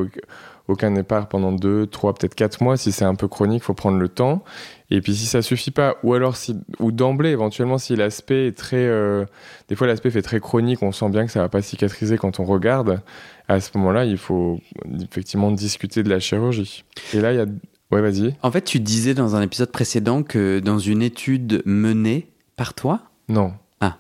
aucun 0.68 0.92
départ 0.92 1.30
pendant 1.30 1.52
deux, 1.52 1.88
trois, 1.88 2.14
peut-être 2.14 2.36
quatre 2.36 2.62
mois. 2.62 2.78
Si 2.78 2.92
c'est 2.92 3.06
un 3.06 3.16
peu 3.16 3.28
chronique, 3.28 3.64
faut 3.64 3.74
prendre 3.74 3.98
le 3.98 4.10
temps. 4.10 4.44
Et 4.90 5.02
puis 5.02 5.16
si 5.16 5.26
ça 5.26 5.42
suffit 5.42 5.72
pas, 5.72 5.98
ou 6.04 6.14
alors 6.14 6.38
si, 6.38 6.56
ou 6.80 6.92
d'emblée 6.92 7.30
éventuellement 7.30 7.78
si 7.78 7.96
l'aspect 7.96 8.48
est 8.48 8.58
très, 8.58 8.78
euh, 8.78 9.26
des 9.68 9.76
fois 9.76 9.88
l'aspect 9.88 10.12
fait 10.12 10.22
très 10.22 10.40
chronique, 10.40 10.82
on 10.82 10.92
sent 10.92 11.10
bien 11.10 11.26
que 11.26 11.32
ça 11.32 11.42
va 11.42 11.50
pas 11.50 11.62
cicatriser 11.62 12.18
quand 12.18 12.40
on 12.40 12.46
regarde. 12.46 13.02
À 13.48 13.60
ce 13.60 13.78
moment-là, 13.78 14.06
il 14.06 14.18
faut 14.18 14.60
effectivement 15.02 15.52
discuter 15.52 16.04
de 16.04 16.10
la 16.10 16.20
chirurgie. 16.20 16.84
Et 17.14 17.22
là, 17.22 17.34
il 17.34 17.38
y 17.38 17.42
a, 17.42 17.46
ouais, 17.92 18.02
vas-y. 18.02 18.36
En 18.42 18.52
fait, 18.52 18.62
tu 18.62 18.80
disais 18.80 19.14
dans 19.14 19.36
un 19.36 19.42
épisode 19.42 19.72
précédent 19.72 20.24
que 20.24 20.60
dans 20.60 20.80
une 20.80 21.02
étude 21.02 21.62
menée 21.66 22.28
par 22.56 22.74
toi? 22.74 23.02
Non. 23.30 23.54
Ah, 23.80 23.98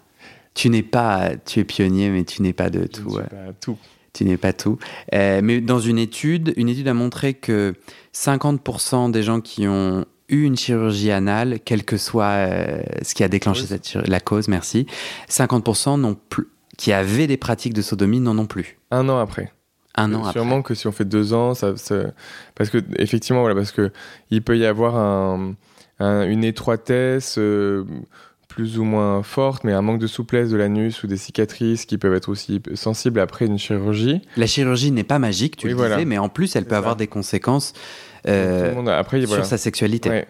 tu 0.53 0.69
n'es 0.69 0.83
pas, 0.83 1.31
tu 1.45 1.61
es 1.61 1.63
pionnier, 1.63 2.09
mais 2.09 2.23
tu 2.23 2.41
n'es 2.41 2.53
pas 2.53 2.69
de 2.69 2.85
tout. 2.87 3.09
Je 3.09 3.19
pas 3.19 3.53
tout 3.59 3.77
tu 4.17 4.25
n'es 4.25 4.37
pas 4.37 4.53
tout. 4.53 4.77
Euh, 5.13 5.41
mais 5.43 5.61
dans 5.61 5.79
une 5.79 5.97
étude, 5.97 6.53
une 6.57 6.69
étude 6.69 6.87
a 6.87 6.93
montré 6.93 7.33
que 7.33 7.73
50% 8.13 9.11
des 9.11 9.23
gens 9.23 9.41
qui 9.41 9.67
ont 9.67 10.05
eu 10.29 10.43
une 10.43 10.57
chirurgie 10.57 11.11
anale, 11.11 11.59
quel 11.63 11.83
que 11.83 11.97
soit 11.97 12.25
euh, 12.25 12.81
ce 13.01 13.13
qui 13.13 13.23
a 13.23 13.29
déclenché 13.29 13.65
cette 13.65 13.93
la 13.93 14.19
cause, 14.19 14.47
merci, 14.47 14.87
50% 15.29 15.99
n'ont 15.99 16.17
plus, 16.29 16.47
qui 16.77 16.91
avaient 16.91 17.27
des 17.27 17.37
pratiques 17.37 17.73
de 17.73 17.81
sodomie 17.81 18.19
n'en 18.19 18.37
ont 18.37 18.45
plus. 18.45 18.77
Un 18.91 19.07
an 19.09 19.19
après. 19.19 19.53
Un 19.95 20.13
an 20.13 20.31
Sûrement 20.31 20.61
que 20.61 20.75
si 20.75 20.87
on 20.87 20.91
fait 20.91 21.05
deux 21.05 21.33
ans, 21.33 21.53
ça, 21.53 21.73
parce 22.55 22.69
que 22.69 22.79
effectivement, 22.97 23.41
voilà, 23.41 23.55
parce 23.55 23.71
que 23.71 23.91
il 24.29 24.43
peut 24.43 24.57
y 24.57 24.65
avoir 24.65 24.95
un, 24.95 25.55
une 25.99 26.43
étroitesse. 26.43 27.37
Euh, 27.37 27.83
plus 28.57 28.79
ou 28.79 28.83
moins 28.83 29.21
forte, 29.21 29.63
mais 29.63 29.71
un 29.71 29.83
manque 29.83 29.99
de 29.99 30.07
souplesse 30.07 30.49
de 30.49 30.57
l'anus 30.57 31.03
ou 31.03 31.07
des 31.07 31.17
cicatrices 31.17 31.85
qui 31.85 31.99
peuvent 31.99 32.15
être 32.15 32.27
aussi 32.27 32.59
sensibles 32.73 33.19
après 33.19 33.45
une 33.45 33.59
chirurgie. 33.59 34.23
La 34.35 34.47
chirurgie 34.47 34.89
n'est 34.89 35.03
pas 35.03 35.19
magique, 35.19 35.57
tu 35.57 35.67
le 35.67 35.75
disais, 35.75 36.05
mais 36.05 36.17
en 36.17 36.27
plus, 36.27 36.55
elle 36.55 36.65
peut 36.65 36.75
avoir 36.75 36.95
des 36.95 37.05
conséquences 37.05 37.73
euh, 38.27 38.73
après, 38.87 39.23
sur 39.27 39.45
sa 39.45 39.59
sexualité. 39.59 40.25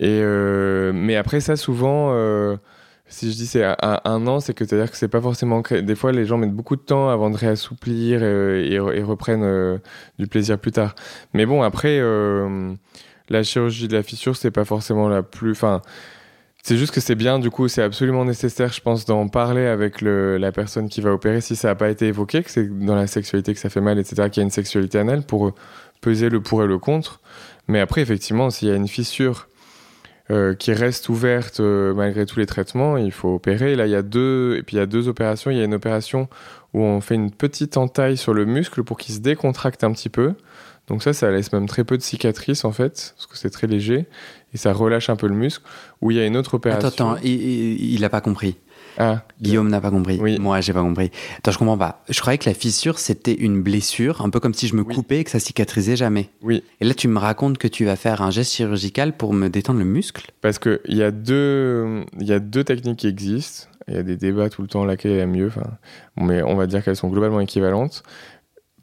Et 0.00 0.18
euh, 0.22 0.90
mais 0.92 1.14
après 1.14 1.38
ça, 1.38 1.54
souvent, 1.54 2.08
euh, 2.14 2.56
si 3.06 3.30
je 3.30 3.36
dis 3.36 3.46
c'est 3.46 3.62
à, 3.62 4.02
un 4.06 4.26
an, 4.26 4.40
c'est 4.40 4.52
que 4.52 4.64
c'est-à-dire 4.64 4.90
que 4.90 4.96
c'est 4.96 5.06
pas 5.06 5.20
forcément. 5.20 5.62
Des 5.70 5.94
fois, 5.94 6.10
les 6.10 6.24
gens 6.24 6.38
mettent 6.38 6.50
beaucoup 6.52 6.74
de 6.74 6.80
temps 6.80 7.10
avant 7.10 7.30
de 7.30 7.36
réassouplir 7.36 8.24
et, 8.24 8.72
et 8.72 9.02
reprennent 9.04 9.78
du 10.18 10.26
plaisir 10.26 10.58
plus 10.58 10.72
tard. 10.72 10.96
Mais 11.32 11.46
bon, 11.46 11.62
après, 11.62 12.00
la 13.28 13.42
chirurgie 13.44 13.86
de 13.86 13.96
la 13.96 14.02
fissure, 14.02 14.34
c'est 14.36 14.50
pas 14.50 14.64
forcément 14.64 15.08
la 15.08 15.22
plus. 15.22 15.52
Enfin, 15.52 15.80
c'est 16.66 16.78
juste 16.78 16.92
que 16.92 17.00
c'est 17.00 17.14
bien, 17.14 17.38
du 17.38 17.48
coup, 17.48 17.68
c'est 17.68 17.84
absolument 17.84 18.24
nécessaire, 18.24 18.72
je 18.72 18.80
pense, 18.80 19.04
d'en 19.04 19.28
parler 19.28 19.66
avec 19.66 20.00
la 20.00 20.50
personne 20.50 20.88
qui 20.88 21.00
va 21.00 21.12
opérer 21.12 21.40
si 21.40 21.54
ça 21.54 21.68
n'a 21.68 21.74
pas 21.76 21.88
été 21.88 22.08
évoqué, 22.08 22.42
que 22.42 22.50
c'est 22.50 22.66
dans 22.66 22.96
la 22.96 23.06
sexualité 23.06 23.54
que 23.54 23.60
ça 23.60 23.70
fait 23.70 23.80
mal, 23.80 24.00
etc., 24.00 24.28
qu'il 24.28 24.40
y 24.40 24.40
a 24.40 24.42
une 24.42 24.50
sexualité 24.50 24.98
anale 24.98 25.22
pour 25.22 25.54
peser 26.00 26.28
le 26.28 26.40
pour 26.40 26.64
et 26.64 26.66
le 26.66 26.78
contre. 26.78 27.20
Mais 27.68 27.78
après, 27.78 28.00
effectivement, 28.00 28.50
s'il 28.50 28.66
y 28.66 28.72
a 28.72 28.74
une 28.74 28.88
fissure 28.88 29.46
euh, 30.32 30.54
qui 30.54 30.72
reste 30.72 31.08
ouverte 31.08 31.60
euh, 31.60 31.94
malgré 31.94 32.26
tous 32.26 32.40
les 32.40 32.46
traitements, 32.46 32.96
il 32.96 33.12
faut 33.12 33.36
opérer. 33.36 33.76
Là, 33.76 33.86
il 33.86 33.92
y 33.92 33.94
a 33.94 34.02
deux, 34.02 34.56
et 34.58 34.64
puis 34.64 34.74
il 34.74 34.80
y 34.80 34.82
a 34.82 34.86
deux 34.86 35.06
opérations. 35.06 35.52
Il 35.52 35.58
y 35.58 35.60
a 35.60 35.64
une 35.64 35.74
opération 35.74 36.28
où 36.74 36.82
on 36.82 37.00
fait 37.00 37.14
une 37.14 37.30
petite 37.30 37.76
entaille 37.76 38.16
sur 38.16 38.34
le 38.34 38.44
muscle 38.44 38.82
pour 38.82 38.98
qu'il 38.98 39.14
se 39.14 39.20
décontracte 39.20 39.84
un 39.84 39.92
petit 39.92 40.08
peu. 40.08 40.34
Donc 40.88 41.04
ça, 41.04 41.12
ça 41.12 41.30
laisse 41.30 41.52
même 41.52 41.68
très 41.68 41.84
peu 41.84 41.96
de 41.96 42.02
cicatrices 42.02 42.64
en 42.64 42.72
fait, 42.72 43.14
parce 43.16 43.26
que 43.26 43.36
c'est 43.36 43.50
très 43.50 43.68
léger 43.68 44.06
et 44.56 44.58
ça 44.58 44.72
relâche 44.72 45.10
un 45.10 45.16
peu 45.16 45.26
le 45.28 45.34
muscle. 45.34 45.62
Où 46.00 46.10
il 46.10 46.16
y 46.16 46.20
a 46.20 46.26
une 46.26 46.36
autre 46.36 46.54
opération. 46.54 46.88
Attends, 46.88 47.12
attends, 47.12 47.20
il 47.22 48.00
n'a 48.00 48.08
pas 48.08 48.22
compris. 48.22 48.56
Ah, 48.98 49.22
Guillaume 49.42 49.68
n'a 49.68 49.82
pas 49.82 49.90
compris. 49.90 50.18
Oui. 50.18 50.38
Moi, 50.38 50.62
j'ai 50.62 50.72
pas 50.72 50.80
compris. 50.80 51.10
Attends, 51.36 51.52
je 51.52 51.58
comprends 51.58 51.76
pas. 51.76 52.02
Je 52.08 52.18
croyais 52.18 52.38
que 52.38 52.48
la 52.48 52.54
fissure, 52.54 52.98
c'était 52.98 53.34
une 53.34 53.60
blessure, 53.60 54.22
un 54.22 54.30
peu 54.30 54.40
comme 54.40 54.54
si 54.54 54.68
je 54.68 54.74
me 54.74 54.84
coupais 54.84 55.18
et 55.18 55.24
que 55.24 55.30
ça 55.30 55.38
cicatrisait 55.38 55.96
jamais. 55.96 56.30
Oui. 56.42 56.64
Et 56.80 56.86
là, 56.86 56.94
tu 56.94 57.06
me 57.06 57.18
racontes 57.18 57.58
que 57.58 57.68
tu 57.68 57.84
vas 57.84 57.96
faire 57.96 58.22
un 58.22 58.30
geste 58.30 58.52
chirurgical 58.54 59.14
pour 59.14 59.34
me 59.34 59.48
détendre 59.48 59.80
le 59.80 59.84
muscle? 59.84 60.30
Parce 60.40 60.58
qu'il 60.58 60.80
y, 60.86 61.02
a 61.02 61.10
deux, 61.10 62.04
y 62.18 62.32
a 62.32 62.38
deux 62.38 62.64
techniques 62.64 63.00
qui 63.00 63.08
existent. 63.08 63.68
Il 63.86 63.94
y 63.94 63.98
a 63.98 64.02
des 64.02 64.16
débats 64.16 64.48
tout 64.48 64.62
le 64.62 64.68
temps 64.68 64.84
laquelle 64.84 65.12
est 65.12 65.18
la 65.18 65.26
mieux. 65.26 65.48
Enfin, 65.48 65.70
mais 66.16 66.42
on 66.42 66.56
va 66.56 66.66
dire 66.66 66.82
qu'elles 66.82 66.96
sont 66.96 67.08
globalement 67.08 67.40
équivalentes. 67.40 68.02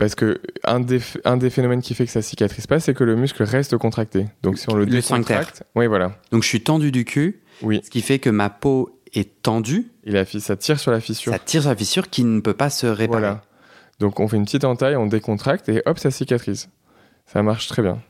Parce 0.03 0.15
que 0.15 0.41
un 0.65 0.81
des, 0.81 0.99
un 1.23 1.37
des 1.37 1.49
phénomènes 1.49 1.81
qui 1.81 1.93
fait 1.93 2.05
que 2.05 2.11
ça 2.11 2.21
cicatrise 2.21 2.67
pas, 2.67 2.81
c'est 2.81 2.93
que 2.93 3.05
le 3.05 3.15
muscle 3.15 3.41
reste 3.41 3.77
contracté. 3.77 4.25
Donc 4.41 4.57
si 4.57 4.69
on 4.69 4.75
le, 4.75 4.85
décontracte, 4.85 5.63
oui 5.77 5.87
voilà. 5.87 6.11
Donc 6.29 6.43
je 6.43 6.49
suis 6.49 6.61
tendu 6.61 6.91
du 6.91 7.05
cul, 7.05 7.39
oui. 7.61 7.79
ce 7.85 7.89
qui 7.89 8.01
fait 8.01 8.19
que 8.19 8.29
ma 8.29 8.49
peau 8.49 8.99
est 9.13 9.41
tendue. 9.41 9.93
Et 10.03 10.11
la, 10.11 10.25
ça 10.25 10.57
tire 10.57 10.77
sur 10.77 10.91
la 10.91 10.99
fissure. 10.99 11.31
Ça 11.31 11.39
tire 11.39 11.61
sur 11.61 11.69
la 11.69 11.77
fissure 11.77 12.09
qui 12.09 12.25
ne 12.25 12.41
peut 12.41 12.53
pas 12.53 12.69
se 12.69 12.85
réparer. 12.85 13.21
Voilà. 13.21 13.43
Donc 13.99 14.19
on 14.19 14.27
fait 14.27 14.35
une 14.35 14.43
petite 14.43 14.65
entaille, 14.65 14.97
on 14.97 15.05
décontracte 15.05 15.69
et 15.69 15.81
hop, 15.85 15.97
ça 15.97 16.11
cicatrise. 16.11 16.67
Ça 17.25 17.41
marche 17.41 17.69
très 17.69 17.81
bien. 17.81 18.01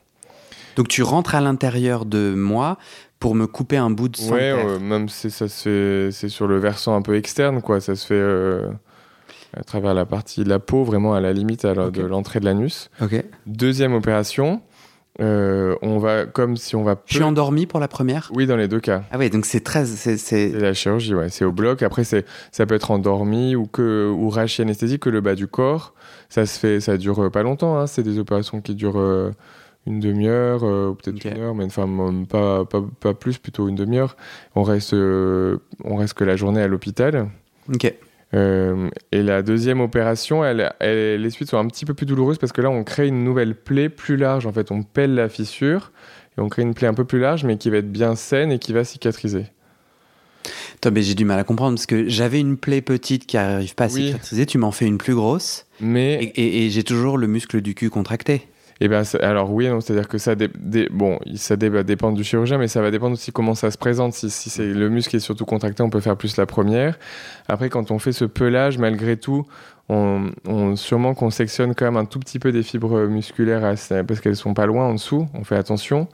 Donc 0.74 0.88
tu 0.88 1.04
rentres 1.04 1.36
à 1.36 1.40
l'intérieur 1.40 2.06
de 2.06 2.34
moi 2.34 2.76
pour 3.20 3.36
me 3.36 3.46
couper 3.46 3.76
un 3.76 3.90
bout 3.90 4.08
de 4.08 4.16
sang. 4.16 4.34
Ouais, 4.34 4.80
même 4.80 5.08
si 5.08 5.30
ça 5.30 5.46
c'est 5.46 6.10
sur 6.10 6.48
le 6.48 6.58
versant 6.58 6.96
un 6.96 7.02
peu 7.02 7.14
externe, 7.14 7.62
quoi. 7.62 7.80
Ça 7.80 7.94
se 7.94 8.04
fait. 8.04 8.14
Euh, 8.14 8.68
à 9.56 9.62
travers 9.62 9.94
la 9.94 10.04
partie 10.04 10.44
de 10.44 10.48
la 10.48 10.58
peau, 10.58 10.84
vraiment 10.84 11.14
à 11.14 11.20
la 11.20 11.32
limite 11.32 11.66
de 11.66 12.02
l'entrée 12.02 12.40
de 12.40 12.44
l'anus. 12.44 12.90
Deuxième 13.46 13.94
opération, 13.94 14.60
euh, 15.20 15.76
on 15.82 15.98
va 15.98 16.26
comme 16.26 16.56
si 16.56 16.74
on 16.74 16.82
va. 16.82 16.96
Je 17.06 17.14
suis 17.14 17.22
endormi 17.22 17.66
pour 17.66 17.78
la 17.78 17.86
première? 17.86 18.30
Oui, 18.34 18.46
dans 18.46 18.56
les 18.56 18.66
deux 18.66 18.80
cas. 18.80 19.04
Ah 19.12 19.18
oui, 19.18 19.30
donc 19.30 19.46
c'est 19.46 19.60
très. 19.60 19.86
C'est 19.86 20.48
la 20.48 20.74
chirurgie, 20.74 21.14
ouais. 21.14 21.28
C'est 21.28 21.44
au 21.44 21.52
bloc. 21.52 21.82
Après, 21.82 22.02
c'est 22.04 22.24
ça 22.50 22.66
peut 22.66 22.74
être 22.74 22.90
endormi 22.90 23.54
ou 23.54 23.66
que 23.66 24.10
ou 24.10 24.28
rachis 24.28 24.62
anesthésique 24.62 25.02
que 25.02 25.10
le 25.10 25.20
bas 25.20 25.34
du 25.34 25.46
corps. 25.46 25.94
Ça 26.28 26.46
se 26.46 26.58
fait, 26.58 26.80
ça 26.80 26.96
dure 26.96 27.30
pas 27.30 27.42
longtemps. 27.42 27.78
Hein. 27.78 27.86
C'est 27.86 28.02
des 28.02 28.18
opérations 28.18 28.60
qui 28.60 28.74
durent. 28.74 28.98
Euh, 28.98 29.30
une 29.86 30.00
demi-heure, 30.00 30.64
euh, 30.64 30.88
ou 30.88 30.94
peut-être 30.94 31.22
une 31.26 31.38
heure, 31.38 31.54
mais 31.54 31.64
enfin 31.64 31.86
pas, 32.26 32.64
pas, 32.64 32.82
pas, 33.00 33.12
plus, 33.12 33.36
plutôt 33.36 33.68
une 33.68 33.74
demi-heure. 33.74 34.16
On 34.54 34.62
reste, 34.62 34.94
on 34.94 35.96
reste 35.96 36.14
que 36.14 36.24
la 36.24 36.36
journée 36.36 36.62
à 36.62 36.68
l'hôpital. 36.68 37.28
Ok. 37.68 37.94
Euh, 38.34 38.88
et 39.12 39.22
la 39.22 39.42
deuxième 39.42 39.80
opération, 39.80 40.44
elle, 40.44 40.72
les 40.80 41.30
suites 41.30 41.50
sont 41.50 41.58
un 41.58 41.66
petit 41.68 41.84
peu 41.84 41.94
plus 41.94 42.06
douloureuses 42.06 42.38
parce 42.38 42.52
que 42.52 42.60
là, 42.60 42.70
on 42.70 42.82
crée 42.84 43.06
une 43.06 43.22
nouvelle 43.24 43.54
plaie 43.54 43.88
plus 43.88 44.16
large. 44.16 44.46
En 44.46 44.52
fait, 44.52 44.70
on 44.72 44.82
pèle 44.82 45.14
la 45.14 45.28
fissure 45.28 45.92
et 46.36 46.40
on 46.40 46.48
crée 46.48 46.62
une 46.62 46.74
plaie 46.74 46.88
un 46.88 46.94
peu 46.94 47.04
plus 47.04 47.20
large, 47.20 47.44
mais 47.44 47.56
qui 47.58 47.70
va 47.70 47.76
être 47.76 47.92
bien 47.92 48.16
saine 48.16 48.50
et 48.50 48.58
qui 48.58 48.72
va 48.72 48.82
cicatriser. 48.84 49.46
Mais 50.92 51.00
j'ai 51.00 51.14
du 51.14 51.24
mal 51.24 51.38
à 51.38 51.44
comprendre 51.44 51.76
parce 51.76 51.86
que 51.86 52.08
j'avais 52.10 52.40
une 52.40 52.58
plaie 52.58 52.82
petite 52.82 53.24
qui 53.26 53.38
arrive 53.38 53.74
pas 53.74 53.84
à 53.84 53.88
Oui. 53.88 54.08
cicatriser, 54.08 54.44
tu 54.44 54.58
m'en 54.58 54.70
fais 54.70 54.84
une 54.84 54.98
plus 54.98 55.14
grosse 55.14 55.66
Mais 55.80 56.14
et, 56.22 56.40
et- 56.42 56.66
et 56.66 56.70
j'ai 56.70 56.82
toujours 56.84 57.16
le 57.16 57.26
muscle 57.26 57.62
du 57.62 57.74
cul 57.74 57.88
contracté. 57.88 58.42
Eh 58.84 58.88
ben, 58.88 59.02
alors 59.22 59.50
oui 59.50 59.66
c'est-à-dire 59.80 60.08
que 60.08 60.18
ça, 60.18 60.34
dé- 60.34 60.50
dé- 60.58 60.90
bon, 60.92 61.18
ça 61.36 61.56
dé- 61.56 61.70
va 61.70 61.82
dépendre 61.82 62.18
du 62.18 62.22
chirurgien, 62.22 62.58
mais 62.58 62.68
ça 62.68 62.82
va 62.82 62.90
dépendre 62.90 63.14
aussi 63.14 63.32
comment 63.32 63.54
ça 63.54 63.70
se 63.70 63.78
présente. 63.78 64.12
Si, 64.12 64.28
c'est 64.28 64.66
le 64.66 64.90
muscle 64.90 65.08
qui 65.08 65.16
est 65.16 65.20
surtout 65.20 65.46
contracté, 65.46 65.82
on 65.82 65.88
peut 65.88 66.00
faire 66.00 66.18
plus 66.18 66.36
la 66.36 66.44
première. 66.44 66.98
Après, 67.48 67.70
quand 67.70 67.90
on 67.90 67.98
fait 67.98 68.12
ce 68.12 68.26
pelage, 68.26 68.76
malgré 68.76 69.16
tout, 69.16 69.46
on, 69.88 70.32
sûrement 70.76 71.14
qu'on 71.14 71.30
sectionne 71.30 71.74
quand 71.74 71.86
même 71.86 71.96
un 71.96 72.04
tout 72.04 72.18
petit 72.20 72.38
peu 72.38 72.52
des 72.52 72.62
fibres 72.62 73.06
musculaires 73.06 73.62
parce 74.06 74.20
qu'elles 74.20 74.36
sont 74.36 74.52
pas 74.52 74.66
loin 74.66 74.84
en 74.88 74.92
dessous. 74.94 75.28
On 75.32 75.44
fait 75.44 75.56
attention. 75.56 76.06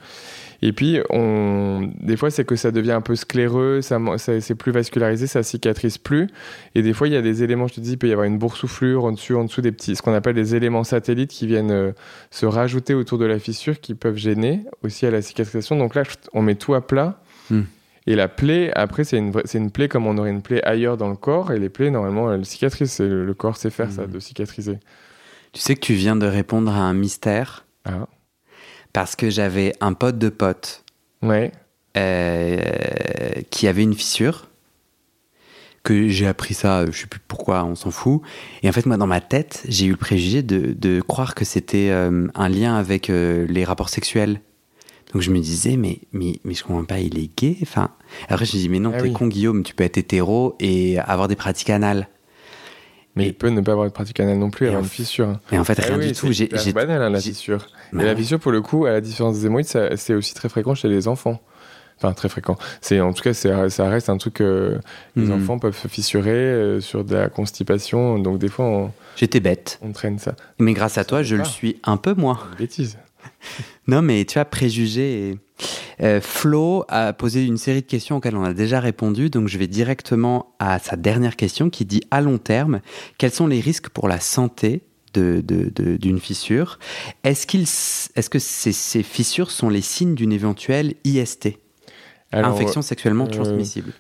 Et 0.63 0.73
puis, 0.73 1.01
on, 1.09 1.91
des 2.01 2.19
fois, 2.19 2.31
c'est 2.31 2.45
que 2.45 2.55
ça 2.55 2.71
devient 2.71 2.93
un 2.93 3.01
peu 3.01 3.17
scléreux, 3.17 3.81
ça, 3.81 3.99
c'est 4.19 4.55
plus 4.55 4.73
vascularisé, 4.73 5.27
ça 5.27 5.43
cicatrise 5.43 5.97
plus. 5.97 6.29
Et 6.75 6.83
des 6.83 6.93
fois, 6.93 7.09
il 7.09 7.15
y 7.15 7.17
a 7.17 7.23
des 7.23 7.43
éléments, 7.43 7.67
je 7.67 7.75
te 7.75 7.81
dis, 7.81 7.93
il 7.93 7.97
peut 7.99 8.09
y 8.09 8.13
avoir 8.13 8.27
une 8.27 8.37
boursouflure 8.39 9.05
en 9.05 9.13
dessus, 9.13 9.35
en 9.35 9.45
dessous 9.45 9.63
des 9.63 9.73
petits, 9.73 9.97
ce 9.97 10.03
qu'on 10.03 10.13
appelle 10.13 10.35
des 10.35 10.55
éléments 10.55 10.85
satellites 10.85 11.31
qui 11.31 11.47
viennent 11.47 11.71
euh, 11.71 11.93
se 12.31 12.45
rajouter 12.45 12.93
autour 12.93 13.17
de 13.17 13.25
la 13.25 13.39
fissure 13.39 13.81
qui 13.81 13.95
peuvent 13.95 14.17
gêner 14.17 14.65
aussi 14.83 15.07
à 15.07 15.11
la 15.11 15.23
cicatrisation. 15.23 15.77
Donc 15.77 15.95
là, 15.95 16.03
on 16.35 16.43
met 16.43 16.57
tout 16.57 16.75
à 16.75 16.87
plat. 16.87 17.23
Hmm. 17.49 17.63
Et 18.07 18.15
la 18.15 18.29
plaie, 18.29 18.71
après, 18.75 19.05
c'est 19.05 19.17
une, 19.19 19.33
c'est 19.45 19.59
une 19.59 19.71
plaie 19.71 19.89
comme 19.89 20.07
on 20.07 20.19
aurait 20.19 20.31
une 20.31 20.43
plaie 20.43 20.63
ailleurs 20.65 20.97
dans 20.97 21.09
le 21.09 21.17
corps. 21.17 21.53
Et 21.53 21.59
les 21.59 21.69
plaies, 21.69 21.91
normalement, 21.91 22.33
elles 22.33 22.45
cicatrisent. 22.45 22.99
Le, 23.01 23.25
le 23.25 23.35
corps 23.35 23.57
sait 23.57 23.71
faire 23.71 23.91
ça, 23.91 24.07
Hmm. 24.07 24.11
de 24.13 24.19
cicatriser. 24.19 24.79
Tu 25.53 25.61
sais 25.61 25.75
que 25.75 25.81
tu 25.81 25.95
viens 25.95 26.17
de 26.17 26.27
répondre 26.27 26.71
à 26.71 26.81
un 26.81 26.95
mystère? 26.95 27.65
Ah. 27.85 28.07
Parce 28.93 29.17
que 29.17 29.31
j'avais 29.31 29.73
un 29.81 29.93
pote 29.93 30.19
de 30.19 30.29
pote 30.29 30.85
Ouais. 31.23 31.53
euh, 31.97 32.59
qui 33.51 33.67
avait 33.69 33.83
une 33.83 33.95
fissure. 33.95 34.47
Que 35.83 36.09
j'ai 36.09 36.27
appris 36.27 36.53
ça, 36.53 36.85
je 36.91 36.93
sais 36.99 37.07
plus 37.07 37.21
pourquoi, 37.27 37.65
on 37.65 37.75
s'en 37.75 37.91
fout. 37.91 38.21
Et 38.63 38.69
en 38.69 38.73
fait, 38.73 38.85
moi, 38.85 38.99
dans 38.99 39.07
ma 39.07 39.23
tête, 39.23 39.63
j'ai 39.67 39.87
eu 39.87 39.93
le 39.93 39.97
préjugé 39.97 40.43
de, 40.43 40.75
de 40.75 41.01
croire 41.01 41.35
que 41.35 41.47
c'était 41.47 41.89
euh, 41.91 42.27
un 42.35 42.49
lien 42.51 42.77
avec 42.77 43.09
euh, 43.09 43.47
les 43.49 43.65
rapports 43.65 43.89
sexuels. 43.89 44.43
Donc 45.15 45.23
je 45.23 45.31
me 45.31 45.39
disais, 45.41 45.77
mais, 45.77 46.01
mais, 46.13 46.35
mais 46.45 46.53
je 46.55 46.63
comprends 46.65 46.85
pas, 46.85 47.01
il 47.01 47.19
est 47.19 47.31
gay 47.37 47.57
enfin, 47.63 47.91
Après, 48.29 48.45
je 48.45 48.55
me 48.57 48.61
dis, 48.61 48.69
mais 48.69 48.79
non, 48.79 48.93
Ah 48.95 48.99
t'es 48.99 49.05
oui. 49.05 49.13
con, 49.15 49.27
Guillaume, 49.27 49.63
tu 49.63 49.75
peux 49.75 49.83
être 49.85 49.97
hétéro 49.97 50.55
et 50.61 50.99
avoir 50.99 51.29
des 51.29 51.35
pratiques 51.35 51.71
anales. 51.71 52.09
Mais 53.21 53.27
il 53.29 53.35
peut 53.35 53.49
ne 53.51 53.61
pas 53.61 53.73
avoir 53.73 53.87
de 53.87 53.93
pratique 53.93 54.19
anale 54.21 54.39
non 54.39 54.51
plus, 54.51 54.67
avoir 54.67 54.81
en 54.81 54.85
une 54.85 54.91
fissure. 54.91 55.29
hein. 55.29 55.41
Et 55.53 55.59
en 55.59 55.65
fait, 55.65 55.79
Ah 55.83 55.87
rien 55.87 55.99
oui, 55.99 56.07
du 56.09 56.13
tout. 56.13 56.33
c'est 56.33 56.49
J'ai, 56.65 56.73
banal, 56.73 57.03
hein, 57.03 57.11
la 57.11 57.19
j'ai- 57.21 57.31
fissure. 57.31 57.67
Bah 57.93 58.03
et 58.03 58.07
la 58.07 58.17
fissure, 58.17 58.39
pour 58.41 58.53
le 58.53 58.61
coup, 58.63 58.87
à 58.87 58.91
la 58.91 59.01
différence 59.01 59.39
des 59.39 59.47
hémorroïdes, 59.47 59.67
ça- 59.69 59.97
c'est 59.97 60.15
aussi 60.15 60.35
très 60.35 60.49
fréquent 60.49 60.75
chez 60.75 60.89
les 60.89 61.09
enfants. 61.09 61.41
Enfin, 61.99 62.15
très 62.15 62.31
fréquent. 62.31 62.57
C'est, 62.81 62.99
en 63.01 63.13
tout 63.13 63.23
cas, 63.23 63.35
c'est- 63.35 63.69
ça 63.69 63.89
reste 63.91 64.09
un 64.09 64.17
truc 64.17 64.39
les 64.41 64.79
Mhm. 65.17 65.33
enfants 65.33 65.59
peuvent 65.59 65.77
se 65.77 65.87
fissurer 65.87 66.31
euh, 66.31 66.81
sur 66.81 67.05
de 67.05 67.15
la 67.15 67.29
constipation. 67.29 68.19
Donc, 68.19 68.39
des 68.39 68.49
fois, 68.49 68.65
on, 68.65 68.93
J'étais 69.17 69.41
bête. 69.41 69.79
on 69.83 69.93
traîne 69.93 70.19
ça. 70.19 70.35
Mais 70.59 70.73
grâce 70.73 70.97
à 70.97 71.05
toi, 71.05 71.23
je 71.23 71.37
le 71.37 71.45
suis 71.45 71.79
un 71.85 71.99
peu 71.99 72.15
moins. 72.15 72.39
Une 72.53 72.59
bêtise. 72.59 72.97
Non, 73.87 74.03
mais 74.03 74.25
tu 74.25 74.39
as 74.39 74.45
préjugé. 74.45 75.31
et- 75.31 75.39
Euh, 76.03 76.21
Flo 76.21 76.85
a 76.89 77.13
posé 77.13 77.45
une 77.45 77.57
série 77.57 77.83
de 77.83 77.87
questions 77.87 78.17
auxquelles 78.17 78.37
on 78.37 78.45
a 78.45 78.55
déjà 78.55 78.81
répondu, 78.81 79.31
donc 79.31 79.49
je 79.49 79.59
vais 79.59 79.67
directement 79.67 80.55
à 80.59 80.79
sa 80.79 80.97
dernière 80.97 81.37
question 81.37 81.71
qui 81.71 81.85
dit 81.85 82.03
à 82.11 82.21
long 82.21 82.39
terme, 82.39 82.81
quels 83.19 83.33
sont 83.33 83.47
les 83.47 83.61
risques 83.61 83.89
pour 83.91 84.09
la 84.09 84.21
santé 84.21 84.83
de- 85.15 85.41
de- 85.45 85.71
de- 85.75 85.97
d'une 85.97 86.21
fissure? 86.21 86.79
Est-ce 87.25 87.47
que 87.47 88.39
ces, 88.39 88.73
ces 88.73 89.03
fissures 89.03 89.51
sont 89.51 89.69
les 89.69 89.81
signes 89.83 90.15
d'une 90.15 90.33
éventuelle 90.33 90.95
IST, 91.05 91.59
Alors, 92.33 92.53
infection 92.53 92.83
sexuellement 92.83 93.25
euh, 93.27 93.31
transmissible. 93.31 93.93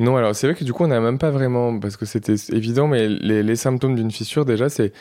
Non, 0.00 0.16
alors 0.16 0.36
c'est 0.36 0.46
vrai 0.46 0.54
que 0.54 0.62
du 0.62 0.72
coup, 0.72 0.84
on 0.84 0.88
n'a 0.88 1.00
même 1.00 1.18
pas 1.18 1.30
vraiment, 1.32 1.76
parce 1.80 1.96
que 1.96 2.06
c'était 2.06 2.36
évident, 2.52 2.86
mais 2.86 3.08
les, 3.08 3.42
les 3.42 3.56
symptômes 3.56 3.96
d'une 3.96 4.12
fissure, 4.12 4.44
déjà, 4.44 4.68
c'est, 4.68 4.92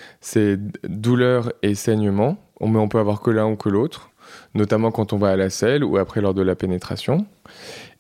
douleur 0.88 1.52
et 1.62 1.76
saignement. 1.76 2.38
Mais 2.60 2.80
on 2.80 2.88
peut 2.88 2.98
avoir 2.98 3.22
que 3.22 3.30
l'un 3.30 3.46
ou 3.46 3.56
que 3.56 3.70
l'autre, 3.70 4.10
notamment 4.54 4.92
quand 4.92 5.14
on 5.14 5.18
va 5.18 5.30
à 5.30 5.36
la 5.36 5.50
selle 5.50 5.84
ou 5.84 5.98
après 5.98 6.22
lors 6.22 6.34
de 6.34 6.42
la 6.42 6.56
pénétration. 6.56 7.26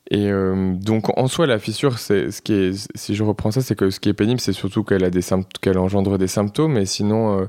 Et 0.09 0.31
euh, 0.31 0.73
donc, 0.73 1.17
en 1.17 1.27
soi, 1.27 1.47
la 1.47 1.59
fissure, 1.59 1.99
c'est 1.99 2.31
ce 2.31 2.41
qui 2.41 2.53
est, 2.53 2.89
si 2.95 3.15
je 3.15 3.23
reprends 3.23 3.51
ça, 3.51 3.61
c'est 3.61 3.75
que 3.75 3.89
ce 3.89 3.99
qui 3.99 4.09
est 4.09 4.13
pénible, 4.13 4.39
c'est 4.39 4.53
surtout 4.53 4.83
qu'elle 4.83 5.03
a 5.03 5.09
des 5.09 5.21
qu'elle 5.61 5.77
engendre 5.77 6.17
des 6.17 6.27
symptômes, 6.27 6.73
mais 6.73 6.85
sinon, 6.85 7.41
euh, 7.41 7.45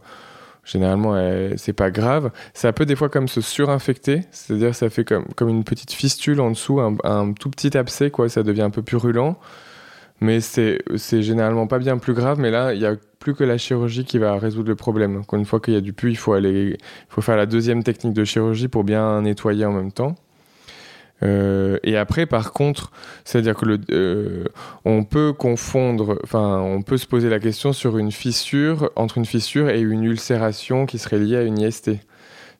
généralement, 0.65 1.15
c'est 1.57 1.73
pas 1.73 1.91
grave. 1.91 2.33
Ça 2.55 2.73
peut 2.73 2.85
des 2.85 2.97
fois 2.97 3.09
comme 3.09 3.29
se 3.29 3.41
surinfecter, 3.41 4.23
c'est-à-dire 4.33 4.75
ça 4.75 4.91
fait 4.91 5.05
comme, 5.05 5.27
comme 5.37 5.49
une 5.49 5.63
petite 5.63 5.93
fistule 5.93 6.41
en 6.41 6.51
dessous, 6.51 6.81
un, 6.81 6.97
un 7.05 7.33
tout 7.33 7.49
petit 7.49 7.77
abcès, 7.77 8.11
quoi, 8.11 8.29
ça 8.29 8.43
devient 8.43 8.63
un 8.63 8.71
peu 8.71 8.83
purulent. 8.83 9.37
Mais 10.21 10.41
c'est 10.41 10.83
généralement 11.23 11.67
pas 11.67 11.79
bien 11.79 11.99
plus 11.99 12.15
grave, 12.15 12.41
mais 12.41 12.51
là, 12.51 12.75
il 12.75 12.81
y 12.81 12.87
a 12.87 12.97
plus 13.21 13.35
que 13.35 13.45
la 13.45 13.59
chirurgie 13.59 14.05
qui 14.05 14.19
va 14.19 14.37
résoudre 14.37 14.69
le 14.69 14.77
problème. 14.77 15.19
Encore 15.19 15.39
une 15.39 15.45
fois 15.45 15.61
qu'il 15.61 15.75
y 15.75 15.77
a 15.77 15.81
du 15.81 15.93
pu, 15.93 16.11
il 16.11 16.17
faut 16.17 16.33
aller, 16.33 16.77
faut 17.09 17.21
faire 17.21 17.37
la 17.37 17.47
deuxième 17.47 17.83
technique 17.85 18.15
de 18.15 18.25
chirurgie 18.25 18.69
pour 18.69 18.85
bien 18.85 19.23
nettoyer 19.23 19.65
en 19.65 19.73
même 19.73 19.93
temps. 19.93 20.17
Euh, 21.23 21.79
et 21.83 21.97
après, 21.97 22.27
par 22.27 22.53
contre, 22.53 22.93
c'est-à-dire 23.25 23.55
que 23.55 23.65
le, 23.65 23.81
euh, 23.91 24.45
on 24.85 25.05
peut 25.05 25.33
confondre, 25.33 26.19
enfin, 26.23 26.61
on 26.61 26.83
peut 26.83 26.97
se 26.97 27.07
poser 27.07 27.29
la 27.29 27.41
question 27.41 27.73
sur 27.73 27.99
une 27.99 28.13
fissure 28.13 28.91
entre 28.97 29.19
une 29.19 29.27
fissure 29.27 29.69
et 29.69 29.81
une 29.81 30.05
ulcération 30.05 30.87
qui 30.87 30.99
serait 30.99 31.19
liée 31.19 31.37
à 31.37 31.43
une 31.43 31.59
IST. 31.59 31.91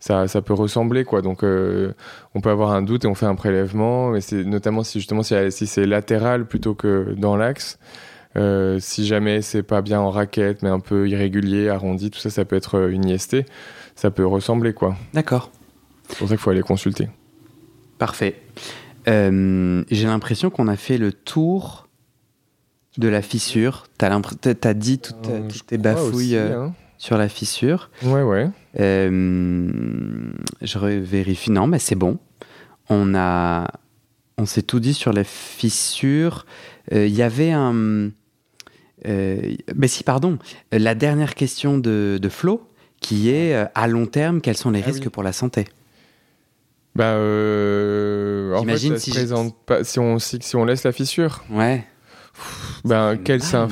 Ça, 0.01 0.29
ça 0.29 0.43
peut 0.43 0.55
ressembler, 0.55 1.05
quoi. 1.05 1.23
Donc, 1.23 1.43
euh, 1.43 1.93
on 2.35 2.41
peut 2.41 2.51
avoir 2.51 2.71
un 2.73 2.83
doute 2.83 3.05
et 3.05 3.09
on 3.09 3.15
fait 3.17 3.27
un 3.27 3.35
prélèvement, 3.35 4.11
mais 4.11 4.21
c'est 4.21 4.45
notamment 4.45 4.85
si 4.85 5.01
justement 5.01 5.23
si, 5.25 5.35
si 5.51 5.67
c'est 5.67 5.87
latéral 5.87 6.47
plutôt 6.47 6.75
que 6.75 7.15
dans 7.17 7.37
l'axe. 7.37 7.79
Euh, 8.37 8.79
si 8.79 9.07
jamais 9.07 9.43
c'est 9.43 9.63
pas 9.65 9.83
bien 9.83 10.01
en 10.01 10.11
raquette, 10.11 10.63
mais 10.63 10.69
un 10.69 10.79
peu 10.81 11.09
irrégulier, 11.09 11.69
arrondi, 11.71 12.11
tout 12.11 12.21
ça, 12.21 12.31
ça 12.31 12.45
peut 12.45 12.55
être 12.57 12.77
euh, 12.77 12.91
une 12.91 13.09
IST. 13.09 13.39
Ça 13.97 14.11
peut 14.13 14.25
ressembler, 14.27 14.73
quoi. 14.75 14.97
D'accord, 15.15 15.51
C'est 16.09 16.19
pour 16.19 16.29
ça 16.29 16.35
qu'il 16.35 16.43
faut 16.43 16.51
aller 16.51 16.63
consulter. 16.63 17.09
parfait. 17.99 18.41
Euh, 19.09 19.83
J'ai 19.91 20.07
l'impression 20.07 20.51
qu'on 20.51 20.69
a 20.69 20.77
fait 20.77 20.99
le 20.99 21.13
tour 21.13 21.89
de 22.99 23.09
la 23.09 23.23
fissure. 23.23 23.87
T'as 23.97 24.21
t'as 24.21 24.75
dit 24.75 24.99
toutes, 24.99 25.23
toutes 25.49 25.67
tes 25.67 25.79
bafouilles 25.79 26.37
aussi, 26.37 26.37
hein. 26.37 26.75
sur 26.99 27.17
la 27.17 27.29
fissure. 27.29 27.91
Ouais, 28.05 28.23
ouais. 28.23 28.51
Euh, 28.81 29.69
je 30.63 30.79
vérifie. 30.79 31.51
Non, 31.51 31.67
mais 31.67 31.79
c'est 31.79 31.95
bon. 31.97 32.19
On 32.89 33.15
a, 33.15 33.69
on 34.39 34.47
s'est 34.47 34.63
tout 34.63 34.81
dit 34.81 34.95
sur 34.95 35.13
la 35.13 35.25
fissure. 35.25 36.47
Euh, 36.93 37.07
Il 37.07 37.15
y 37.15 37.23
avait 37.23 37.51
un. 37.53 38.11
Euh, 39.07 39.55
mais 39.77 39.89
si, 39.89 40.03
pardon. 40.05 40.39
La 40.73 40.95
dernière 40.95 41.35
question 41.35 41.79
de, 41.79 42.19
de 42.21 42.29
Flo, 42.29 42.69
qui 43.01 43.31
est 43.31 43.55
euh, 43.55 43.65
à 43.75 43.87
long 43.89 44.07
terme, 44.07 44.41
quels 44.41 44.57
sont 44.57 44.71
les 44.71 44.83
Ah 44.83 44.87
risques 44.87 45.05
oui. 45.05 45.11
pour 45.11 45.23
la 45.23 45.33
santé? 45.33 45.67
Bah, 46.95 47.05
euh, 47.15 48.55
en 48.55 48.59
fait, 48.59 48.61
J'imagine 48.61 48.93
ça 48.95 48.99
si 49.01 49.11
se 49.11 49.15
j'ai- 49.15 49.21
présente 49.21 49.55
pas, 49.67 49.85
si 49.85 50.01
on, 50.01 50.19
si, 50.19 50.39
si 50.41 50.57
on 50.57 50.65
laisse 50.65 50.83
la 50.83 50.91
fissure, 50.93 51.45
Ouais. 51.51 51.85
ben, 52.85 53.13
C'est 53.13 53.23
quel 53.23 53.41
non? 53.53 53.69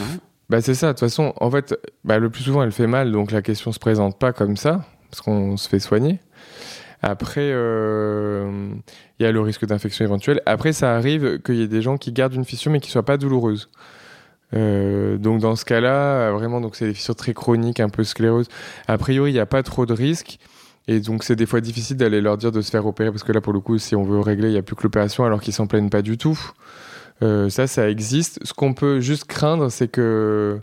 Bah, 0.48 0.60
c'est 0.60 0.74
ça, 0.74 0.88
de 0.88 0.92
toute 0.92 1.00
façon, 1.00 1.32
en 1.40 1.50
fait, 1.50 1.74
bah, 2.04 2.20
le 2.20 2.30
plus 2.30 2.44
souvent, 2.44 2.62
elle 2.62 2.70
fait 2.70 2.86
mal, 2.86 3.10
donc 3.10 3.32
la 3.32 3.42
question 3.42 3.72
se 3.72 3.80
présente 3.80 4.16
pas 4.20 4.32
comme 4.32 4.56
ça, 4.56 4.84
parce 5.10 5.20
qu'on 5.22 5.56
se 5.56 5.68
fait 5.68 5.78
soigner. 5.78 6.18
Après, 7.02 7.50
euh, 7.52 8.70
il 9.18 9.22
y 9.22 9.26
a 9.26 9.32
le 9.32 9.40
risque 9.40 9.66
d'infection 9.66 10.04
éventuelle. 10.04 10.40
Après, 10.46 10.72
ça 10.72 10.94
arrive 10.94 11.40
qu'il 11.42 11.56
y 11.56 11.62
ait 11.62 11.68
des 11.68 11.82
gens 11.82 11.98
qui 11.98 12.12
gardent 12.12 12.34
une 12.34 12.44
fissure, 12.44 12.72
mais 12.72 12.80
qui 12.80 12.90
soient 12.90 13.04
pas 13.04 13.16
douloureuses. 13.16 13.70
Euh, 14.54 15.18
donc 15.18 15.40
dans 15.40 15.56
ce 15.56 15.64
cas-là, 15.64 16.30
vraiment, 16.32 16.60
c'est 16.72 16.86
des 16.86 16.94
fissures 16.94 17.16
très 17.16 17.34
chroniques, 17.34 17.80
un 17.80 17.88
peu 17.88 18.04
scléreuses. 18.04 18.48
A 18.88 18.98
priori, 18.98 19.30
il 19.30 19.34
n'y 19.34 19.40
a 19.40 19.46
pas 19.46 19.62
trop 19.62 19.86
de 19.86 19.92
risques. 19.92 20.38
Et 20.88 21.00
donc 21.00 21.24
c'est 21.24 21.36
des 21.36 21.46
fois 21.46 21.60
difficile 21.60 21.96
d'aller 21.96 22.20
leur 22.20 22.36
dire 22.36 22.52
de 22.52 22.60
se 22.60 22.70
faire 22.70 22.86
opérer 22.86 23.10
parce 23.10 23.24
que 23.24 23.32
là 23.32 23.40
pour 23.40 23.52
le 23.52 23.60
coup 23.60 23.76
si 23.78 23.96
on 23.96 24.04
veut 24.04 24.20
régler 24.20 24.48
il 24.48 24.52
n'y 24.52 24.58
a 24.58 24.62
plus 24.62 24.76
que 24.76 24.84
l'opération 24.84 25.24
alors 25.24 25.40
qu'ils 25.40 25.52
s'en 25.52 25.66
plaignent 25.66 25.90
pas 25.90 26.02
du 26.02 26.16
tout. 26.16 26.38
Euh, 27.22 27.48
ça 27.48 27.66
ça 27.66 27.90
existe. 27.90 28.38
Ce 28.44 28.52
qu'on 28.54 28.72
peut 28.72 29.00
juste 29.00 29.24
craindre 29.24 29.68
c'est 29.70 29.88
que 29.88 30.60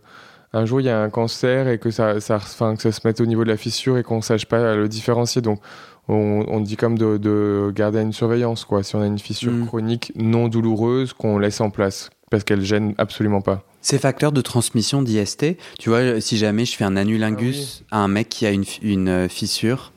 un 0.53 0.65
jour 0.65 0.81
il 0.81 0.85
y 0.85 0.89
a 0.89 1.01
un 1.01 1.09
cancer 1.09 1.67
et 1.67 1.79
que 1.79 1.89
ça, 1.91 2.19
ça, 2.21 2.39
que 2.39 2.81
ça 2.81 2.91
se 2.91 2.99
mette 3.05 3.19
au 3.21 3.25
niveau 3.25 3.43
de 3.43 3.49
la 3.49 3.57
fissure 3.57 3.97
et 3.97 4.03
qu'on 4.03 4.21
sache 4.21 4.45
pas 4.45 4.75
le 4.75 4.87
différencier. 4.87 5.41
Donc 5.41 5.59
on, 6.07 6.45
on 6.47 6.59
dit 6.59 6.75
comme 6.75 6.97
de, 6.97 7.17
de 7.17 7.71
garder 7.75 8.01
une 8.01 8.13
surveillance 8.13 8.65
quoi. 8.65 8.83
Si 8.83 8.95
on 8.95 9.01
a 9.01 9.05
une 9.07 9.19
fissure 9.19 9.51
Mm. 9.51 9.65
chronique 9.67 10.11
non 10.15 10.47
douloureuse 10.47 11.13
qu'on 11.13 11.39
laisse 11.39 11.59
en 11.61 11.69
place 11.69 12.09
parce 12.29 12.43
qu'elle 12.43 12.61
gêne 12.63 12.93
absolument 12.97 13.41
pas. 13.41 13.63
Ces 13.81 13.99
facteurs 13.99 14.31
de 14.31 14.41
transmission 14.41 15.01
d'IST, 15.01 15.57
tu 15.77 15.89
vois, 15.89 16.21
si 16.21 16.37
jamais 16.37 16.65
je 16.65 16.75
fais 16.75 16.83
un 16.85 16.95
anulingus 16.95 17.83
à 17.91 17.99
un 17.99 18.07
mec 18.07 18.29
qui 18.29 18.45
a 18.45 18.51
une, 18.51 18.63
fi- 18.63 18.79
une 18.81 19.09
euh, 19.09 19.27
fissure, 19.27 19.91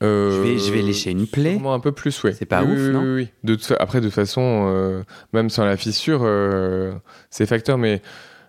Je 0.00 0.40
vais- 0.42 0.58
je 0.58 0.72
vais 0.72 0.82
lécher 0.82 1.10
une 1.12 1.26
plaie. 1.26 1.58
Euh, 1.64 1.68
un 1.70 1.80
peu 1.80 1.92
plus, 1.92 2.22
oui. 2.24 2.32
C'est 2.36 2.44
pas 2.44 2.62
Oui, 2.64 2.72
ouf, 2.72 2.78
oui, 2.80 2.92
non 2.92 3.02
oui, 3.02 3.12
oui. 3.14 3.28
De 3.44 3.56
Après, 3.80 4.00
de 4.00 4.06
toute 4.06 4.14
façon, 4.14 4.66
euh, 4.68 5.02
même 5.32 5.48
sans 5.48 5.64
la 5.64 5.76
fissure, 5.76 6.20
euh, 6.24 6.92
c'est 7.30 7.46
facteur, 7.46 7.78
mais 7.78 8.02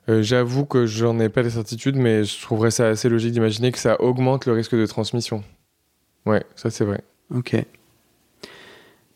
euh, 0.10 0.22
j'avoue 0.22 0.66
que 0.66 0.86
j'en 0.86 1.20
ai 1.20 1.30
pas 1.30 1.42
la 1.44 1.50
certitude, 1.50 1.96
mais 1.96 2.24
je 2.26 2.42
trouverais 2.42 2.72
ça 2.72 2.88
assez 2.90 3.10
logique 3.10 3.32
d'imaginer 3.32 3.72
que 3.72 3.80
ça 3.80 4.00
augmente 4.02 4.46
le 4.46 4.54
risque 4.54 4.76
de 4.76 4.86
transmission. 4.86 5.44
Ouais, 6.26 6.44
ça 6.56 6.70
c'est 6.70 6.86
vrai. 6.86 7.02
ok. 7.34 7.56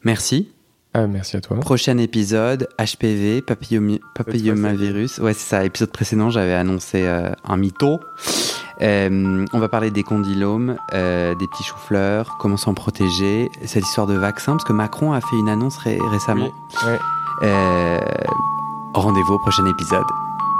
Merci. 0.04 0.50
Ah, 0.94 1.06
merci 1.08 1.38
à 1.38 1.42
toi. 1.42 1.60
Prochain 1.60 1.98
épisode, 1.98 2.68
HPV, 2.80 3.42
papillomavirus. 3.42 5.20
Ouais, 5.20 5.34
c'est 5.34 5.48
ça. 5.50 5.64
Épisode 5.64 5.92
précédent, 5.92 6.30
j'avais 6.30 6.54
annoncé 6.54 7.04
euh, 7.06 7.32
un 7.44 7.58
mytho. 7.58 8.00
Euh, 8.82 9.46
on 9.54 9.60
va 9.60 9.70
parler 9.70 9.92
des 9.92 10.04
condylomes, 10.04 10.78
euh, 10.94 11.36
des 11.36 11.48
petits 11.48 11.64
choux-fleurs, 11.64 12.38
comment 12.40 12.58
s'en 12.58 12.74
protéger, 12.74 13.50
cette 13.66 13.84
histoire 13.84 14.08
de 14.08 14.16
vaccin, 14.16 14.54
parce 14.54 14.64
que 14.64 14.74
Macron 14.74 15.12
a 15.14 15.22
fait 15.22 15.36
une 15.36 15.50
annonce 15.50 15.78
ré- 15.78 16.00
récemment. 16.10 16.52
Oui, 16.86 16.90
ouais. 17.42 18.00
Rendez-vous 18.94 19.34
au 19.34 19.40
prochain 19.40 19.66
épisode. 19.66 20.06